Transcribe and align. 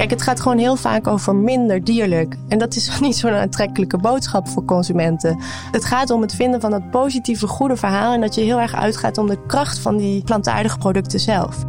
Kijk, 0.00 0.12
het 0.12 0.22
gaat 0.22 0.40
gewoon 0.40 0.58
heel 0.58 0.76
vaak 0.76 1.06
over 1.06 1.34
minder 1.34 1.84
dierlijk. 1.84 2.36
En 2.48 2.58
dat 2.58 2.76
is 2.76 2.90
niet 3.00 3.16
zo'n 3.16 3.32
aantrekkelijke 3.32 3.96
boodschap 3.96 4.48
voor 4.48 4.64
consumenten. 4.64 5.38
Het 5.70 5.84
gaat 5.84 6.10
om 6.10 6.20
het 6.20 6.34
vinden 6.34 6.60
van 6.60 6.70
dat 6.70 6.90
positieve, 6.90 7.46
goede 7.46 7.76
verhaal. 7.76 8.12
En 8.12 8.20
dat 8.20 8.34
je 8.34 8.40
heel 8.40 8.60
erg 8.60 8.74
uitgaat 8.74 9.18
om 9.18 9.26
de 9.26 9.46
kracht 9.46 9.78
van 9.78 9.96
die 9.96 10.22
plantaardige 10.22 10.78
producten 10.78 11.20
zelf. 11.20 11.64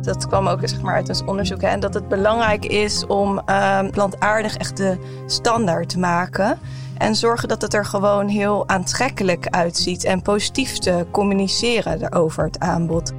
Dat 0.00 0.26
kwam 0.26 0.46
ook 0.46 0.68
zeg 0.68 0.80
maar, 0.80 0.94
uit 0.94 1.08
ons 1.08 1.24
onderzoek. 1.24 1.60
Hè, 1.60 1.68
en 1.68 1.80
dat 1.80 1.94
het 1.94 2.08
belangrijk 2.08 2.64
is 2.64 3.06
om 3.06 3.40
uh, 3.46 3.80
plantaardig 3.90 4.56
echt 4.56 4.76
de 4.76 4.98
standaard 5.26 5.88
te 5.88 5.98
maken. 5.98 6.58
En 6.98 7.14
zorgen 7.14 7.48
dat 7.48 7.62
het 7.62 7.74
er 7.74 7.84
gewoon 7.84 8.28
heel 8.28 8.68
aantrekkelijk 8.68 9.46
uitziet. 9.46 10.04
En 10.04 10.22
positief 10.22 10.78
te 10.78 11.06
communiceren 11.10 12.12
over 12.12 12.44
het 12.44 12.58
aanbod. 12.58 13.12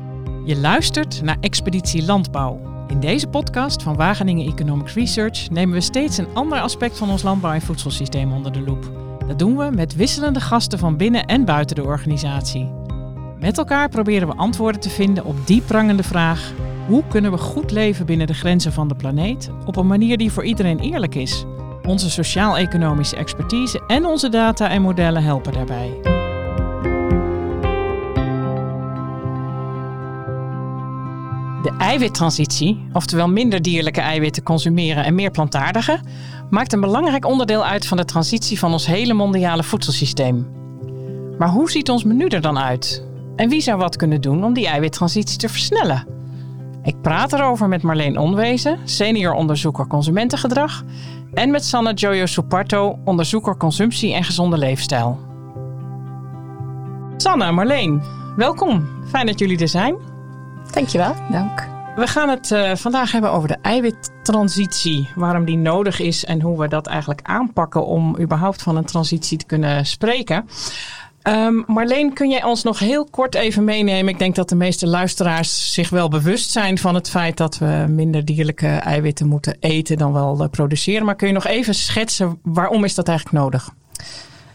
Je 0.46 0.58
luistert 0.58 1.22
naar 1.22 1.38
Expeditie 1.40 2.06
Landbouw. 2.06 2.73
In 2.94 3.00
deze 3.00 3.28
podcast 3.28 3.84
van 3.84 3.96
Wageningen 3.96 4.48
Economic 4.48 4.90
Research 4.90 5.50
nemen 5.50 5.74
we 5.74 5.82
steeds 5.82 6.18
een 6.18 6.28
ander 6.34 6.60
aspect 6.60 6.98
van 6.98 7.10
ons 7.10 7.24
landbouw- 7.24 7.54
en 7.54 7.62
voedselsysteem 7.62 8.32
onder 8.32 8.52
de 8.52 8.62
loep. 8.62 8.92
Dat 9.28 9.40
doen 9.40 9.58
we 9.58 9.70
met 9.72 9.96
wisselende 9.96 10.40
gasten 10.40 10.80
van 10.80 10.98
binnen 10.98 11.26
en 11.26 11.46
buiten 11.46 11.76
de 11.76 11.84
organisatie. 11.84 12.72
Met 13.40 13.58
elkaar 13.58 13.90
proberen 13.90 14.28
we 14.28 14.36
antwoorden 14.36 14.82
te 14.82 14.90
vinden 14.90 15.26
op 15.26 15.48
die 15.48 15.62
prangende 15.62 16.04
vraag: 16.04 16.52
hoe 16.88 17.04
kunnen 17.08 17.32
we 17.32 17.38
goed 17.38 17.72
leven 17.72 18.06
binnen 18.06 18.28
de 18.28 18.34
grenzen 18.34 18.74
van 18.74 18.88
de 18.88 18.96
planeet 18.96 19.50
op 19.66 19.76
een 19.76 19.88
manier 19.88 20.18
die 20.18 20.32
voor 20.32 20.44
iedereen 20.44 20.80
eerlijk 20.80 21.16
is? 21.16 21.46
Onze 21.88 22.10
sociaal-economische 22.10 23.16
expertise 23.16 23.84
en 23.88 24.06
onze 24.06 24.30
data 24.30 24.70
en 24.70 24.82
modellen 24.82 25.24
helpen 25.24 25.54
daarbij. 25.54 26.13
De 31.64 31.72
eiwittransitie, 31.78 32.88
oftewel 32.94 33.28
minder 33.28 33.62
dierlijke 33.62 34.02
eiwitten 34.02 34.44
consumeren 34.44 35.04
en 35.04 35.16
meer 35.16 35.32
plantaardige, 35.32 36.00
maakt 36.50 36.74
een 36.74 36.82
belangrijk 36.82 37.26
onderdeel 37.26 37.66
uit 37.66 37.88
van 37.88 37.98
de 37.98 38.06
transitie 38.06 38.60
van 38.60 38.72
ons 38.72 38.86
hele 38.86 39.14
mondiale 39.14 39.64
voedselsysteem. 39.64 40.48
Maar 41.38 41.50
hoe 41.50 41.72
ziet 41.72 41.90
ons 41.90 42.04
menu 42.04 42.28
er 42.28 42.42
dan 42.42 42.58
uit? 42.58 43.06
En 43.36 43.50
wie 43.50 43.62
zou 43.62 43.78
wat 43.78 43.96
kunnen 43.96 44.22
doen 44.22 44.44
om 44.44 44.54
die 44.54 44.68
eiwittransitie 44.68 45.38
te 45.38 45.50
versnellen? 45.50 46.08
Ik 46.84 47.02
praat 47.02 47.34
erover 47.34 47.68
met 47.68 47.82
Marleen 47.82 48.18
Onwezen, 48.18 48.80
senior 48.84 49.34
onderzoeker 49.34 49.88
consumentengedrag, 49.88 50.84
en 51.34 51.52
met 51.52 51.66
Sanne 51.66 51.94
Jojo 51.94 52.26
Suparto, 52.26 53.00
onderzoeker 53.06 53.58
consumptie 53.58 54.14
en 54.14 54.24
gezonde 54.24 54.58
leefstijl. 54.58 55.20
Sanne, 57.18 57.52
Marleen, 57.52 58.02
welkom. 58.36 58.88
Fijn 59.08 59.26
dat 59.26 59.40
jullie 59.40 59.60
er 59.60 59.68
zijn. 59.68 60.13
Dankjewel. 60.74 61.16
Dank. 61.32 61.68
We 61.96 62.08
gaan 62.08 62.30
het 62.30 62.52
uh, 62.52 62.76
vandaag 62.76 63.12
hebben 63.12 63.32
over 63.32 63.48
de 63.48 63.58
eiwittransitie. 63.62 65.10
Waarom 65.16 65.46
die 65.46 65.58
nodig 65.58 66.00
is 66.00 66.26
en 66.26 66.42
hoe 66.42 66.60
we 66.60 66.68
dat 66.68 66.88
eigenlijk 66.88 67.20
aanpakken 67.24 67.86
om 67.86 68.20
überhaupt 68.20 68.62
van 68.62 68.78
een 68.78 68.86
transitie 68.86 69.38
te 69.38 69.46
kunnen 69.46 69.86
spreken. 69.86 70.50
Um, 71.24 71.64
Marleen, 71.68 72.14
kun 72.14 72.30
jij 72.30 72.44
ons 72.44 72.64
nog 72.64 72.80
heel 72.80 73.06
kort 73.06 73.36
even 73.36 73.64
meenemen? 73.64 74.14
Ik 74.14 74.20
denk 74.20 74.36
dat 74.36 74.50
de 74.50 74.56
meeste 74.56 74.88
luisteraars 74.88 75.74
zich 75.74 75.90
wel 75.90 76.10
bewust 76.10 76.52
zijn 76.52 76.78
van 76.78 76.96
het 76.96 77.10
feit 77.10 77.38
dat 77.38 77.58
we 77.58 77.86
minder 77.90 78.26
dierlijke 78.26 78.68
eiwitten 78.68 79.28
moeten 79.28 79.58
eten 79.60 79.98
dan 79.98 80.14
wel 80.14 80.42
uh, 80.42 80.48
produceren. 80.50 81.06
Maar 81.06 81.16
kun 81.16 81.28
je 81.28 81.34
nog 81.34 81.48
even 81.48 81.76
schetsen 81.76 82.40
waarom 82.44 82.84
is 82.84 82.96
dat 82.96 83.08
eigenlijk 83.08 83.38
nodig? 83.38 83.70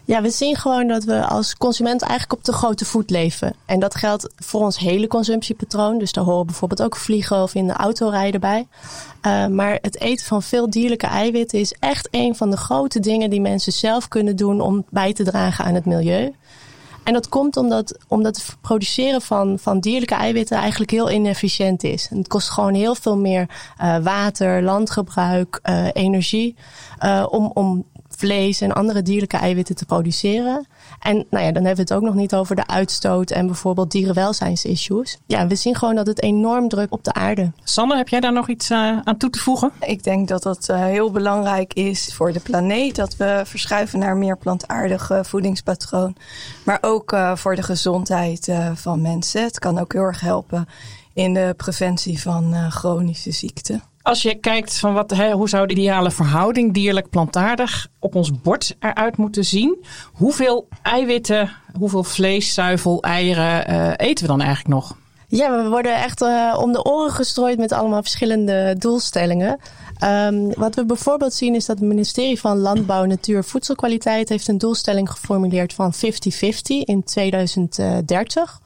Ja, 0.08 0.22
we 0.22 0.30
zien 0.30 0.56
gewoon 0.56 0.86
dat 0.86 1.04
we 1.04 1.26
als 1.26 1.56
consument 1.56 2.02
eigenlijk 2.02 2.32
op 2.32 2.44
de 2.44 2.52
grote 2.52 2.84
voet 2.84 3.10
leven. 3.10 3.54
En 3.66 3.80
dat 3.80 3.94
geldt 3.94 4.28
voor 4.36 4.60
ons 4.60 4.78
hele 4.78 5.06
consumptiepatroon. 5.06 5.98
Dus 5.98 6.12
daar 6.12 6.24
horen 6.24 6.46
bijvoorbeeld 6.46 6.82
ook 6.82 6.96
vliegen 6.96 7.42
of 7.42 7.54
in 7.54 7.66
de 7.66 7.72
auto 7.72 8.08
rijden 8.08 8.40
bij. 8.40 8.66
Uh, 9.26 9.46
maar 9.46 9.78
het 9.82 10.00
eten 10.00 10.26
van 10.26 10.42
veel 10.42 10.70
dierlijke 10.70 11.06
eiwitten 11.06 11.58
is 11.58 11.74
echt 11.78 12.08
een 12.10 12.36
van 12.36 12.50
de 12.50 12.56
grote 12.56 13.00
dingen 13.00 13.30
die 13.30 13.40
mensen 13.40 13.72
zelf 13.72 14.08
kunnen 14.08 14.36
doen 14.36 14.60
om 14.60 14.84
bij 14.90 15.12
te 15.12 15.24
dragen 15.24 15.64
aan 15.64 15.74
het 15.74 15.84
milieu. 15.84 16.34
En 17.04 17.12
dat 17.12 17.28
komt 17.28 17.56
omdat, 17.56 17.98
omdat 18.06 18.36
het 18.36 18.56
produceren 18.60 19.22
van, 19.22 19.58
van 19.58 19.80
dierlijke 19.80 20.14
eiwitten 20.14 20.56
eigenlijk 20.56 20.90
heel 20.90 21.10
inefficiënt 21.10 21.84
is. 21.84 22.08
Het 22.08 22.28
kost 22.28 22.50
gewoon 22.50 22.74
heel 22.74 22.94
veel 22.94 23.16
meer 23.16 23.48
uh, 23.82 23.98
water, 23.98 24.62
landgebruik, 24.62 25.60
uh, 25.62 25.86
energie 25.92 26.56
uh, 27.04 27.26
om, 27.30 27.50
om 27.54 27.84
vlees 28.18 28.60
en 28.60 28.72
andere 28.72 29.02
dierlijke 29.02 29.36
eiwitten 29.36 29.74
te 29.74 29.84
produceren. 29.84 30.66
En 31.00 31.26
nou 31.30 31.44
ja, 31.44 31.52
dan 31.52 31.64
hebben 31.64 31.86
we 31.86 31.92
het 31.92 31.92
ook 31.92 32.02
nog 32.02 32.14
niet 32.14 32.34
over 32.34 32.56
de 32.56 32.66
uitstoot 32.66 33.30
en 33.30 33.46
bijvoorbeeld 33.46 33.90
dierenwelzijnsissues. 33.90 35.18
Ja, 35.26 35.46
we 35.46 35.54
zien 35.54 35.74
gewoon 35.74 35.94
dat 35.94 36.06
het 36.06 36.22
enorm 36.22 36.68
druk 36.68 36.92
op 36.92 37.04
de 37.04 37.12
aarde. 37.12 37.52
Sanne, 37.64 37.96
heb 37.96 38.08
jij 38.08 38.20
daar 38.20 38.32
nog 38.32 38.48
iets 38.48 38.70
uh, 38.70 38.98
aan 39.04 39.16
toe 39.16 39.30
te 39.30 39.38
voegen? 39.38 39.70
Ik 39.80 40.02
denk 40.02 40.28
dat 40.28 40.42
dat 40.42 40.68
uh, 40.70 40.84
heel 40.84 41.10
belangrijk 41.10 41.74
is 41.74 42.14
voor 42.14 42.32
de 42.32 42.40
planeet. 42.40 42.96
Dat 42.96 43.16
we 43.16 43.42
verschuiven 43.44 43.98
naar 43.98 44.16
meer 44.16 44.38
plantaardig 44.38 45.10
voedingspatroon. 45.22 46.16
Maar 46.64 46.78
ook 46.80 47.12
uh, 47.12 47.36
voor 47.36 47.56
de 47.56 47.62
gezondheid 47.62 48.52
van 48.74 49.00
mensen. 49.00 49.42
Het 49.42 49.58
kan 49.58 49.78
ook 49.78 49.92
heel 49.92 50.02
erg 50.02 50.20
helpen 50.20 50.68
in 51.12 51.34
de 51.34 51.54
preventie 51.56 52.20
van 52.20 52.70
chronische 52.70 53.30
ziekten. 53.30 53.82
Als 54.08 54.22
je 54.22 54.34
kijkt 54.34 54.78
van 54.78 54.94
wat, 54.94 55.10
hè, 55.10 55.32
hoe 55.32 55.48
zou 55.48 55.66
de 55.66 55.72
ideale 55.72 56.10
verhouding 56.10 56.74
dierlijk-plantaardig 56.74 57.88
op 57.98 58.14
ons 58.14 58.40
bord 58.40 58.76
eruit 58.78 59.16
moeten 59.16 59.44
zien? 59.44 59.84
Hoeveel 60.12 60.68
eiwitten, 60.82 61.50
hoeveel 61.78 62.04
vlees, 62.04 62.54
zuivel, 62.54 63.02
eieren 63.02 63.70
uh, 63.70 63.92
eten 63.96 64.24
we 64.24 64.30
dan 64.30 64.40
eigenlijk 64.40 64.74
nog? 64.74 64.96
Ja, 65.26 65.62
we 65.62 65.68
worden 65.68 65.94
echt 66.02 66.22
uh, 66.22 66.58
om 66.60 66.72
de 66.72 66.84
oren 66.84 67.12
gestrooid 67.12 67.58
met 67.58 67.72
allemaal 67.72 68.02
verschillende 68.02 68.74
doelstellingen. 68.78 69.60
Um, 70.04 70.54
wat 70.54 70.74
we 70.74 70.84
bijvoorbeeld 70.84 71.34
zien 71.34 71.54
is 71.54 71.66
dat 71.66 71.78
het 71.78 71.88
ministerie 71.88 72.40
van 72.40 72.58
Landbouw, 72.58 73.04
Natuur 73.04 73.36
en 73.36 73.44
Voedselkwaliteit 73.44 74.28
heeft 74.28 74.48
een 74.48 74.58
doelstelling 74.58 75.10
geformuleerd 75.10 75.72
van 75.72 75.92
50-50 75.94 75.98
in 76.84 77.02
2030. 77.04 78.60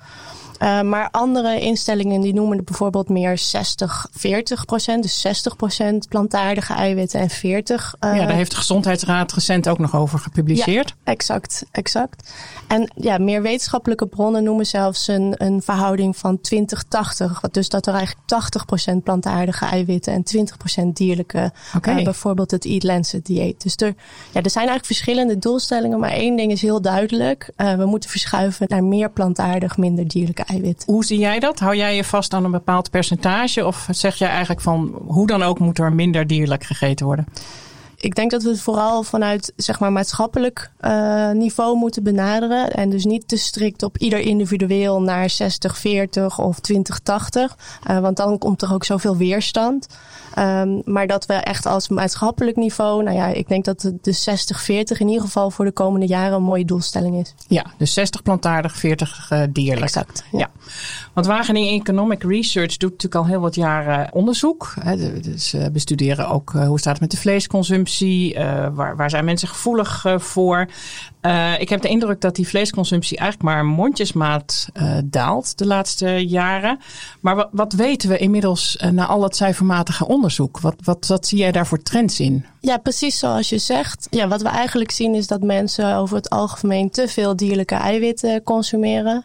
Uh, 0.63 0.81
maar 0.81 1.09
andere 1.11 1.61
instellingen 1.61 2.21
die 2.21 2.35
noemen 2.35 2.65
bijvoorbeeld 2.65 3.09
meer 3.09 3.39
60, 3.39 4.07
40 4.13 4.65
procent. 4.65 5.03
Dus 5.03 5.21
60 5.21 5.57
procent 5.57 6.09
plantaardige 6.09 6.73
eiwitten 6.73 7.21
en 7.21 7.31
40. 7.31 7.95
Uh, 8.01 8.17
ja, 8.17 8.27
daar 8.27 8.35
heeft 8.35 8.51
de 8.51 8.57
Gezondheidsraad 8.57 9.33
recent 9.33 9.69
ook 9.69 9.79
nog 9.79 9.97
over 9.97 10.19
gepubliceerd. 10.19 10.89
Ja, 10.89 11.13
exact, 11.13 11.65
exact. 11.71 12.33
En 12.67 12.93
ja, 12.95 13.19
meer 13.19 13.43
wetenschappelijke 13.43 14.07
bronnen 14.07 14.45
noemen 14.45 14.67
zelfs 14.67 15.09
een, 15.09 15.35
een 15.37 15.63
verhouding 15.63 16.17
van 16.17 16.39
20-80. 16.55 17.51
Dus 17.51 17.69
dat 17.69 17.87
er 17.87 17.95
eigenlijk 17.95 18.27
80 18.27 18.65
procent 18.65 19.03
plantaardige 19.03 19.65
eiwitten 19.65 20.13
en 20.13 20.23
20 20.23 20.57
procent 20.57 20.97
dierlijke. 20.97 21.53
Okay. 21.77 21.99
Uh, 21.99 22.05
bijvoorbeeld 22.05 22.51
het 22.51 22.65
Eat 22.65 22.83
Lancet 22.83 23.27
dieet. 23.27 23.63
Dus 23.63 23.77
er, 23.77 23.95
ja, 24.33 24.43
er 24.43 24.51
zijn 24.51 24.69
eigenlijk 24.69 24.87
verschillende 24.87 25.39
doelstellingen. 25.39 26.01
Maar 26.01 26.11
één 26.11 26.37
ding 26.37 26.53
is 26.53 26.63
heel 26.63 26.83
duidelijk. 26.83 27.51
we 27.57 27.85
moeten 27.87 28.11
verschuiven 28.11 28.67
naar 28.69 28.85
meer 28.85 29.11
plantaardig, 29.11 29.77
minder 29.77 30.09
dierlijke 30.09 30.51
eiwit. 30.53 30.83
Hoe 30.87 31.05
zie 31.05 31.19
jij 31.19 31.39
dat? 31.39 31.59
Hou 31.59 31.77
jij 31.77 31.97
je 31.97 32.05
vast 32.05 32.35
aan 32.35 32.45
een 32.45 32.51
bepaald 32.51 32.91
percentage? 32.91 33.67
Of 33.67 33.89
zeg 33.91 34.17
jij 34.17 34.29
eigenlijk 34.29 34.61
van 34.61 35.03
hoe 35.07 35.27
dan 35.27 35.43
ook 35.43 35.59
moet 35.59 35.79
er 35.79 35.93
minder 35.93 36.27
dierlijk 36.27 36.65
gegeten 36.65 37.07
worden? 37.07 37.27
Ik 38.03 38.15
denk 38.15 38.31
dat 38.31 38.43
we 38.43 38.49
het 38.49 38.61
vooral 38.61 39.03
vanuit 39.03 39.53
zeg 39.57 39.81
maar, 39.81 39.93
maatschappelijk 39.93 40.71
uh, 40.81 41.31
niveau 41.31 41.77
moeten 41.77 42.03
benaderen. 42.03 42.71
En 42.71 42.91
dus 42.91 43.05
niet 43.05 43.29
te 43.29 43.37
strikt 43.37 43.83
op 43.83 43.99
ieder 43.99 44.19
individueel 44.19 45.03
naar 45.03 45.31
60, 45.31 45.79
40 45.79 46.39
of 46.39 46.61
20, 46.61 46.99
80. 46.99 47.57
Uh, 47.91 47.99
want 47.99 48.17
dan 48.17 48.39
komt 48.39 48.63
er 48.63 48.73
ook 48.73 48.85
zoveel 48.85 49.17
weerstand. 49.17 49.87
Um, 50.39 50.83
maar 50.85 51.07
dat 51.07 51.27
we 51.27 51.35
echt 51.35 51.67
als 51.67 51.89
maatschappelijk 51.89 52.57
niveau, 52.57 53.03
nou 53.03 53.17
ja, 53.17 53.27
ik 53.27 53.49
denk 53.49 53.65
dat 53.65 53.93
de 54.01 54.37
60-40 54.65 54.99
in 54.99 55.09
ieder 55.09 55.23
geval 55.23 55.51
voor 55.51 55.65
de 55.65 55.73
komende 55.73 56.07
jaren 56.07 56.37
een 56.37 56.43
mooie 56.43 56.65
doelstelling 56.65 57.17
is. 57.21 57.35
Ja, 57.47 57.65
dus 57.79 57.93
60 57.93 58.23
plantaardig, 58.23 58.77
40 58.77 59.31
uh, 59.33 59.43
dierlijk. 59.51 59.83
Exact. 59.83 60.25
Ja. 60.33 60.39
ja. 60.39 60.51
Want 61.13 61.27
Wageningen 61.27 61.81
Economic 61.81 62.23
Research 62.23 62.77
doet 62.77 62.91
natuurlijk 62.91 63.15
al 63.23 63.27
heel 63.27 63.41
wat 63.41 63.55
jaren 63.55 64.13
onderzoek. 64.13 64.75
Hè, 64.81 65.21
dus 65.21 65.55
uh, 65.55 65.67
bestuderen 65.73 66.29
ook 66.29 66.53
uh, 66.53 66.67
hoe 66.67 66.79
staat 66.79 66.93
het 66.93 67.01
met 67.01 67.11
de 67.11 67.17
vleesconsumptie, 67.17 68.35
uh, 68.35 68.67
waar, 68.73 68.97
waar 68.97 69.11
zijn 69.11 69.25
mensen 69.25 69.49
gevoelig 69.49 70.05
voor. 70.17 70.69
Uh, 71.23 71.61
ik 71.61 71.69
heb 71.69 71.81
de 71.81 71.89
indruk 71.89 72.21
dat 72.21 72.35
die 72.35 72.49
vleesconsumptie 72.49 73.19
eigenlijk 73.19 73.51
maar 73.51 73.65
mondjesmaat 73.65 74.69
uh, 74.75 74.97
daalt 75.05 75.59
de 75.59 75.67
laatste 75.67 76.27
jaren. 76.29 76.79
Maar 77.21 77.37
wat, 77.37 77.49
wat 77.53 77.73
weten 77.73 78.09
we 78.09 78.19
inmiddels 78.19 78.79
uh, 78.85 78.91
na 78.91 79.07
al 79.07 79.23
het 79.23 79.37
cijfermatige 79.37 80.07
onderzoek? 80.07 80.61
Wat, 80.61 80.75
wat, 80.85 81.07
wat 81.07 81.27
zie 81.27 81.39
jij 81.39 81.53
daar 81.53 81.67
voor 81.67 81.83
trends 81.83 82.21
in? 82.21 82.47
Ja, 82.61 82.77
precies 82.77 83.19
zoals 83.19 83.49
je 83.49 83.59
zegt. 83.59 84.07
Ja, 84.11 84.29
wat 84.29 84.43
we 84.43 84.49
eigenlijk 84.49 84.91
zien 84.91 85.15
is 85.15 85.27
dat 85.27 85.43
mensen 85.43 85.97
over 85.97 86.17
het 86.17 86.31
algemeen 86.31 86.91
te 86.91 87.09
veel 87.09 87.37
dierlijke 87.37 87.75
eiwitten 87.75 88.43
consumeren. 88.43 89.25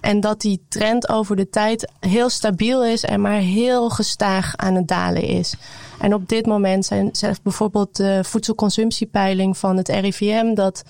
En 0.00 0.20
dat 0.20 0.40
die 0.40 0.64
trend 0.68 1.08
over 1.08 1.36
de 1.36 1.50
tijd 1.50 1.90
heel 2.00 2.28
stabiel 2.28 2.84
is 2.84 3.04
en 3.04 3.20
maar 3.20 3.38
heel 3.38 3.90
gestaag 3.90 4.56
aan 4.56 4.74
het 4.74 4.88
dalen 4.88 5.22
is. 5.22 5.54
En 6.00 6.14
op 6.14 6.28
dit 6.28 6.46
moment 6.46 6.86
zijn, 6.86 7.10
bijvoorbeeld 7.42 7.96
de 7.96 8.20
voedselconsumptiepeiling 8.24 9.58
van 9.58 9.76
het 9.76 9.88
RIVM 9.88 10.54
dat 10.54 10.82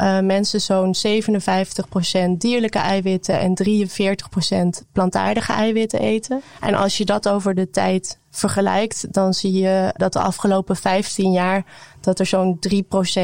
uh, 0.00 0.20
mensen 0.20 0.60
zo'n 0.60 0.94
57% 1.06 2.30
dierlijke 2.38 2.78
eiwitten 2.78 3.40
en 3.40 3.58
43% 4.84 4.86
plantaardige 4.92 5.52
eiwitten 5.52 6.00
eten. 6.00 6.42
En 6.60 6.74
als 6.74 6.96
je 6.98 7.04
dat 7.04 7.28
over 7.28 7.54
de 7.54 7.70
tijd 7.70 8.18
vergelijkt, 8.30 9.12
dan 9.12 9.34
zie 9.34 9.52
je 9.52 9.92
dat 9.96 10.12
de 10.12 10.18
afgelopen 10.20 10.76
15 10.76 11.32
jaar 11.32 11.64
dat 12.00 12.18
er 12.18 12.26
zo'n 12.26 12.58
3% 12.58 12.78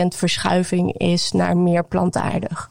verschuiving 0.09 0.99
is 0.99 1.33
naar 1.33 1.57
meer 1.57 1.85
plantaardig. 1.85 2.71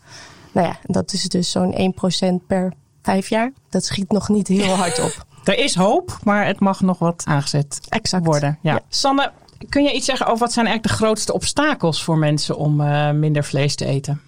Nou 0.52 0.68
ja, 0.68 0.78
dat 0.84 1.14
is 1.14 1.24
dus 1.24 1.52
zo'n 1.52 1.94
1% 2.42 2.46
per 2.48 2.74
vijf 3.02 3.30
jaar. 3.30 3.52
Dat 3.70 3.86
schiet 3.86 4.12
nog 4.12 4.30
niet 4.30 4.48
heel 4.48 4.76
hard 4.76 5.00
op. 5.00 5.12
Er 5.44 5.58
is 5.58 5.76
hoop, 5.76 6.18
maar 6.24 6.46
het 6.46 6.60
mag 6.60 6.82
nog 6.82 7.00
wat 7.00 7.24
aangezet 7.26 7.80
exact. 7.90 8.26
worden. 8.26 8.60
Ja. 8.62 8.80
Sanne, 8.90 9.32
kun 9.70 9.84
je 9.84 9.94
iets 9.94 10.06
zeggen 10.06 10.26
over 10.26 10.40
wat 10.40 10.54
zijn 10.54 10.66
eigenlijk 10.66 10.98
de 10.98 11.04
grootste 11.04 11.34
obstakels 11.34 12.04
voor 12.04 12.18
mensen 12.18 12.58
om 12.58 12.82
uh, 12.82 13.12
minder 13.12 13.44
vlees 13.44 13.76
te 13.76 13.86
eten? 13.86 14.22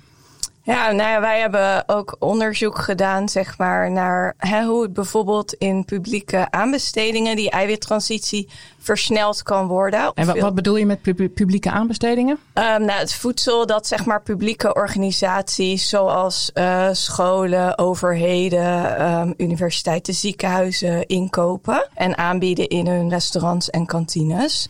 Ja, 0.64 0.92
nou 0.92 1.10
ja, 1.10 1.22
wij 1.22 1.40
hebben 1.40 1.84
ook 1.88 2.16
onderzoek 2.20 2.78
gedaan, 2.78 3.30
zeg 3.30 3.58
maar, 3.58 3.92
naar 3.92 4.34
hè, 4.38 4.64
hoe 4.64 4.82
het 4.82 4.94
bijvoorbeeld 4.94 5.54
in 5.54 5.86
publieke 5.86 6.52
aanbestedingen 6.52 7.36
die 7.36 7.50
eiwittransitie 7.50 8.50
versneld 8.80 9.44
kan 9.44 9.68
worden. 9.68 10.12
En 10.14 10.26
wat, 10.26 10.40
wat 10.40 10.56
bedoel 10.56 10.76
je 10.76 10.86
met 10.86 11.02
publieke 11.34 11.72
aanbestedingen? 11.72 12.38
Um, 12.54 12.64
nou, 12.64 13.00
het 13.00 13.14
voedsel 13.14 13.66
dat 13.66 13.88
zeg 13.88 14.06
maar 14.06 14.22
publieke 14.22 14.74
organisaties 14.74 15.90
zoals 15.90 16.52
uh, 16.54 16.88
scholen, 16.92 17.78
overheden, 17.78 19.12
um, 19.12 19.34
universiteiten, 19.38 20.14
ziekenhuizen 20.14 21.08
inkopen 21.08 21.88
en 21.94 22.18
aanbieden 22.18 22.68
in 22.68 22.88
hun 22.88 23.10
restaurants 23.10 23.70
en 23.70 23.86
kantines. 23.86 24.70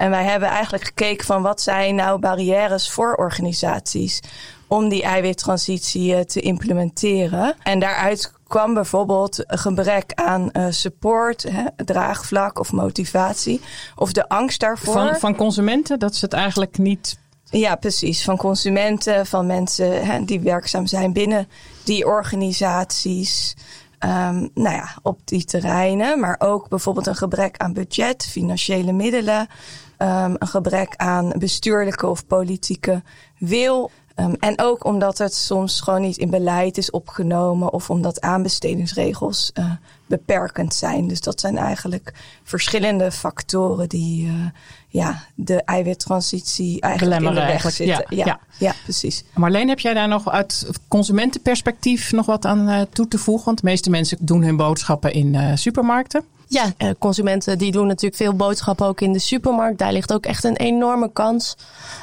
En 0.00 0.10
wij 0.10 0.24
hebben 0.24 0.48
eigenlijk 0.48 0.84
gekeken 0.84 1.26
van 1.26 1.42
wat 1.42 1.60
zijn 1.60 1.94
nou 1.94 2.18
barrières 2.18 2.90
voor 2.90 3.14
organisaties 3.14 4.20
om 4.66 4.88
die 4.88 5.02
eiwittransitie 5.02 6.14
eh, 6.14 6.20
te 6.20 6.40
implementeren. 6.40 7.54
En 7.62 7.78
daaruit 7.78 8.32
kwam 8.46 8.74
bijvoorbeeld 8.74 9.50
een 9.50 9.58
gebrek 9.58 10.12
aan 10.14 10.50
uh, 10.52 10.66
support, 10.68 11.42
hè, 11.42 11.64
draagvlak 11.84 12.58
of 12.58 12.72
motivatie. 12.72 13.60
Of 13.96 14.12
de 14.12 14.28
angst 14.28 14.60
daarvoor. 14.60 14.92
Van, 14.92 15.16
van 15.16 15.36
consumenten, 15.36 15.98
dat 15.98 16.14
ze 16.14 16.24
het 16.24 16.34
eigenlijk 16.34 16.78
niet. 16.78 17.18
Ja, 17.44 17.76
precies. 17.76 18.24
Van 18.24 18.36
consumenten, 18.36 19.26
van 19.26 19.46
mensen 19.46 20.06
hè, 20.06 20.24
die 20.24 20.40
werkzaam 20.40 20.86
zijn 20.86 21.12
binnen 21.12 21.48
die 21.84 22.06
organisaties. 22.06 23.56
Um, 24.04 24.50
nou 24.54 24.76
ja, 24.76 24.96
op 25.02 25.18
die 25.24 25.44
terreinen. 25.44 26.20
Maar 26.20 26.36
ook 26.38 26.68
bijvoorbeeld 26.68 27.06
een 27.06 27.16
gebrek 27.16 27.56
aan 27.56 27.72
budget, 27.72 28.26
financiële 28.26 28.92
middelen. 28.92 29.40
Um, 29.98 30.36
een 30.38 30.48
gebrek 30.48 30.94
aan 30.96 31.32
bestuurlijke 31.38 32.06
of 32.06 32.26
politieke 32.26 33.02
wil. 33.38 33.90
Um, 34.16 34.34
en 34.34 34.60
ook 34.60 34.84
omdat 34.84 35.18
het 35.18 35.34
soms 35.34 35.80
gewoon 35.80 36.00
niet 36.00 36.16
in 36.16 36.30
beleid 36.30 36.78
is 36.78 36.90
opgenomen 36.90 37.72
of 37.72 37.90
omdat 37.90 38.20
aanbestedingsregels 38.20 39.50
uh, 39.58 39.70
beperkend 40.10 40.74
zijn. 40.74 41.08
Dus 41.08 41.20
dat 41.20 41.40
zijn 41.40 41.58
eigenlijk 41.58 42.12
verschillende 42.42 43.12
factoren 43.12 43.88
die 43.88 44.26
uh, 44.26 44.32
ja, 44.88 45.22
de 45.34 45.62
eiwittransitie 45.62 46.80
eigenlijk 46.80 47.20
in 47.22 47.34
de 47.34 47.34
weg 47.34 47.70
zitten. 47.70 48.04
Ja, 48.08 48.24
ja, 48.24 48.40
ja. 48.58 48.74
precies. 48.82 49.24
Marleen, 49.34 49.68
heb 49.68 49.78
jij 49.78 49.94
daar 49.94 50.08
nog 50.08 50.30
uit 50.30 50.66
consumentenperspectief 50.88 52.12
nog 52.12 52.26
wat 52.26 52.44
aan 52.44 52.68
uh, 52.68 52.80
toe 52.92 53.08
te 53.08 53.18
voegen? 53.18 53.44
Want 53.44 53.60
de 53.60 53.66
meeste 53.66 53.90
mensen 53.90 54.18
doen 54.20 54.42
hun 54.42 54.56
boodschappen 54.56 55.12
in 55.12 55.58
supermarkten. 55.58 56.24
Ja, 56.52 56.72
eh, 56.76 56.90
consumenten 56.98 57.58
die 57.58 57.72
doen 57.72 57.86
natuurlijk 57.86 58.22
veel 58.22 58.34
boodschappen 58.34 58.86
ook 58.86 59.00
in 59.00 59.12
de 59.12 59.18
supermarkt. 59.18 59.78
Daar 59.78 59.92
ligt 59.92 60.12
ook 60.12 60.26
echt 60.26 60.44
een 60.44 60.56
enorme 60.56 61.12
kans. 61.12 61.56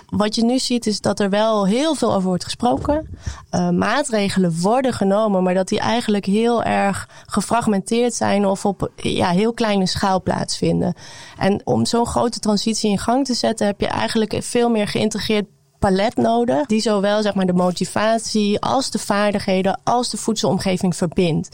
Wat 0.09 0.35
je 0.35 0.43
nu 0.43 0.59
ziet 0.59 0.85
is 0.85 1.01
dat 1.01 1.19
er 1.19 1.29
wel 1.29 1.65
heel 1.65 1.95
veel 1.95 2.13
over 2.13 2.27
wordt 2.27 2.43
gesproken. 2.43 3.07
Uh, 3.51 3.69
maatregelen 3.69 4.59
worden 4.61 4.93
genomen, 4.93 5.43
maar 5.43 5.53
dat 5.53 5.67
die 5.67 5.79
eigenlijk 5.79 6.25
heel 6.25 6.63
erg 6.63 7.09
gefragmenteerd 7.25 8.13
zijn 8.13 8.45
of 8.45 8.65
op 8.65 8.91
ja, 8.95 9.29
heel 9.29 9.53
kleine 9.53 9.87
schaal 9.87 10.21
plaatsvinden. 10.21 10.93
En 11.37 11.61
om 11.63 11.85
zo'n 11.85 12.05
grote 12.05 12.39
transitie 12.39 12.89
in 12.89 12.99
gang 12.99 13.25
te 13.25 13.33
zetten 13.33 13.65
heb 13.65 13.79
je 13.79 13.87
eigenlijk 13.87 14.37
veel 14.39 14.69
meer 14.69 14.87
geïntegreerd 14.87 15.45
palet 15.79 16.15
nodig. 16.15 16.65
Die 16.65 16.81
zowel 16.81 17.21
zeg 17.21 17.33
maar, 17.33 17.45
de 17.45 17.53
motivatie 17.53 18.59
als 18.59 18.91
de 18.91 18.99
vaardigheden 18.99 19.79
als 19.83 20.09
de 20.09 20.17
voedselomgeving 20.17 20.95
verbindt. 20.95 21.49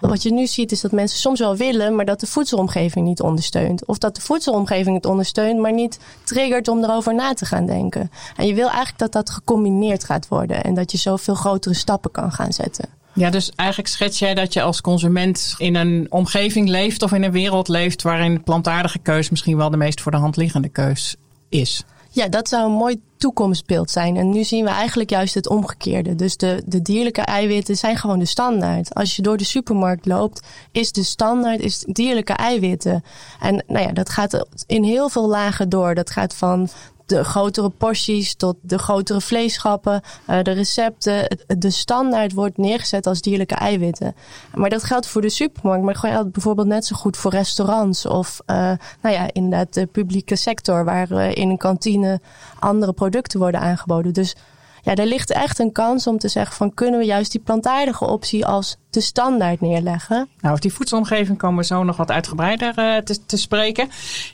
Wat 0.00 0.22
je 0.22 0.32
nu 0.32 0.46
ziet 0.46 0.72
is 0.72 0.80
dat 0.80 0.92
mensen 0.92 1.18
soms 1.18 1.40
wel 1.40 1.56
willen, 1.56 1.96
maar 1.96 2.04
dat 2.04 2.20
de 2.20 2.26
voedselomgeving 2.26 3.06
niet 3.06 3.20
ondersteunt. 3.20 3.86
Of 3.86 3.98
dat 3.98 4.14
de 4.14 4.20
voedselomgeving 4.20 4.96
het 4.96 5.06
ondersteunt, 5.06 5.60
maar 5.60 5.72
niet 5.72 5.98
triggert 6.24 6.68
om 6.68 6.84
erover 6.84 7.14
na 7.14 7.34
te 7.34 7.44
gaan 7.44 7.66
denken. 7.66 8.10
En 8.36 8.46
je 8.46 8.54
wil 8.54 8.66
eigenlijk 8.66 8.98
dat 8.98 9.12
dat 9.12 9.30
gecombineerd 9.30 10.04
gaat 10.04 10.28
worden 10.28 10.64
en 10.64 10.74
dat 10.74 10.92
je 10.92 10.98
zoveel 10.98 11.34
grotere 11.34 11.74
stappen 11.74 12.10
kan 12.10 12.32
gaan 12.32 12.52
zetten. 12.52 12.88
Ja, 13.12 13.30
dus 13.30 13.52
eigenlijk 13.56 13.88
schets 13.88 14.18
jij 14.18 14.34
dat 14.34 14.52
je 14.52 14.62
als 14.62 14.80
consument 14.80 15.54
in 15.58 15.74
een 15.74 16.06
omgeving 16.10 16.68
leeft 16.68 17.02
of 17.02 17.12
in 17.12 17.22
een 17.22 17.32
wereld 17.32 17.68
leeft 17.68 18.02
waarin 18.02 18.42
plantaardige 18.42 18.98
keus 18.98 19.30
misschien 19.30 19.56
wel 19.56 19.70
de 19.70 19.76
meest 19.76 20.00
voor 20.00 20.12
de 20.12 20.18
hand 20.18 20.36
liggende 20.36 20.68
keus 20.68 21.16
is. 21.48 21.84
Ja, 22.14 22.28
dat 22.28 22.48
zou 22.48 22.64
een 22.64 22.76
mooi 22.76 23.00
toekomstbeeld 23.16 23.90
zijn. 23.90 24.16
En 24.16 24.30
nu 24.30 24.44
zien 24.44 24.64
we 24.64 24.70
eigenlijk 24.70 25.10
juist 25.10 25.34
het 25.34 25.48
omgekeerde. 25.48 26.14
Dus 26.14 26.36
de, 26.36 26.62
de 26.66 26.82
dierlijke 26.82 27.20
eiwitten 27.20 27.76
zijn 27.76 27.96
gewoon 27.96 28.18
de 28.18 28.24
standaard. 28.24 28.94
Als 28.94 29.16
je 29.16 29.22
door 29.22 29.36
de 29.36 29.44
supermarkt 29.44 30.06
loopt, 30.06 30.46
is 30.72 30.92
de 30.92 31.02
standaard 31.02 31.60
is 31.60 31.84
dierlijke 31.86 32.32
eiwitten. 32.32 33.04
En 33.40 33.64
nou 33.66 33.86
ja, 33.86 33.92
dat 33.92 34.08
gaat 34.08 34.46
in 34.66 34.84
heel 34.84 35.08
veel 35.08 35.28
lagen 35.28 35.68
door. 35.68 35.94
Dat 35.94 36.10
gaat 36.10 36.34
van 36.34 36.68
de 37.06 37.24
grotere 37.24 37.68
porties 37.68 38.34
tot 38.34 38.56
de 38.60 38.78
grotere 38.78 39.20
vleesschappen, 39.20 40.02
uh, 40.30 40.42
de 40.42 40.50
recepten. 40.50 41.38
De 41.46 41.70
standaard 41.70 42.32
wordt 42.32 42.58
neergezet 42.58 43.06
als 43.06 43.20
dierlijke 43.20 43.54
eiwitten. 43.54 44.14
Maar 44.54 44.70
dat 44.70 44.84
geldt 44.84 45.06
voor 45.06 45.20
de 45.20 45.28
supermarkt, 45.28 45.84
maar 45.84 45.96
geldt 45.96 46.32
bijvoorbeeld 46.32 46.66
net 46.66 46.86
zo 46.86 46.96
goed 46.96 47.16
voor 47.16 47.30
restaurants 47.30 48.06
of 48.06 48.40
uh, 48.46 48.56
nou 49.00 49.14
ja, 49.14 49.28
inderdaad 49.32 49.74
de 49.74 49.86
publieke 49.86 50.36
sector 50.36 50.84
waar 50.84 51.10
uh, 51.10 51.34
in 51.34 51.50
een 51.50 51.56
kantine 51.56 52.20
andere 52.58 52.92
producten 52.92 53.38
worden 53.38 53.60
aangeboden. 53.60 54.12
Dus 54.12 54.36
ja, 54.82 54.94
er 54.94 55.06
ligt 55.06 55.30
echt 55.30 55.58
een 55.58 55.72
kans 55.72 56.06
om 56.06 56.18
te 56.18 56.28
zeggen 56.28 56.56
van 56.56 56.74
kunnen 56.74 57.00
we 57.00 57.06
juist 57.06 57.32
die 57.32 57.40
plantaardige 57.40 58.06
optie 58.06 58.46
als 58.46 58.76
de 58.90 59.00
standaard 59.00 59.60
neerleggen. 59.60 60.16
Nou, 60.16 60.28
over 60.48 60.60
die 60.60 60.72
voedselomgeving 60.72 61.38
komen 61.38 61.58
we 61.58 61.64
zo 61.64 61.84
nog 61.84 61.96
wat 61.96 62.10
uitgebreider 62.10 62.74
te, 63.04 63.26
te 63.26 63.36
spreken. 63.36 63.84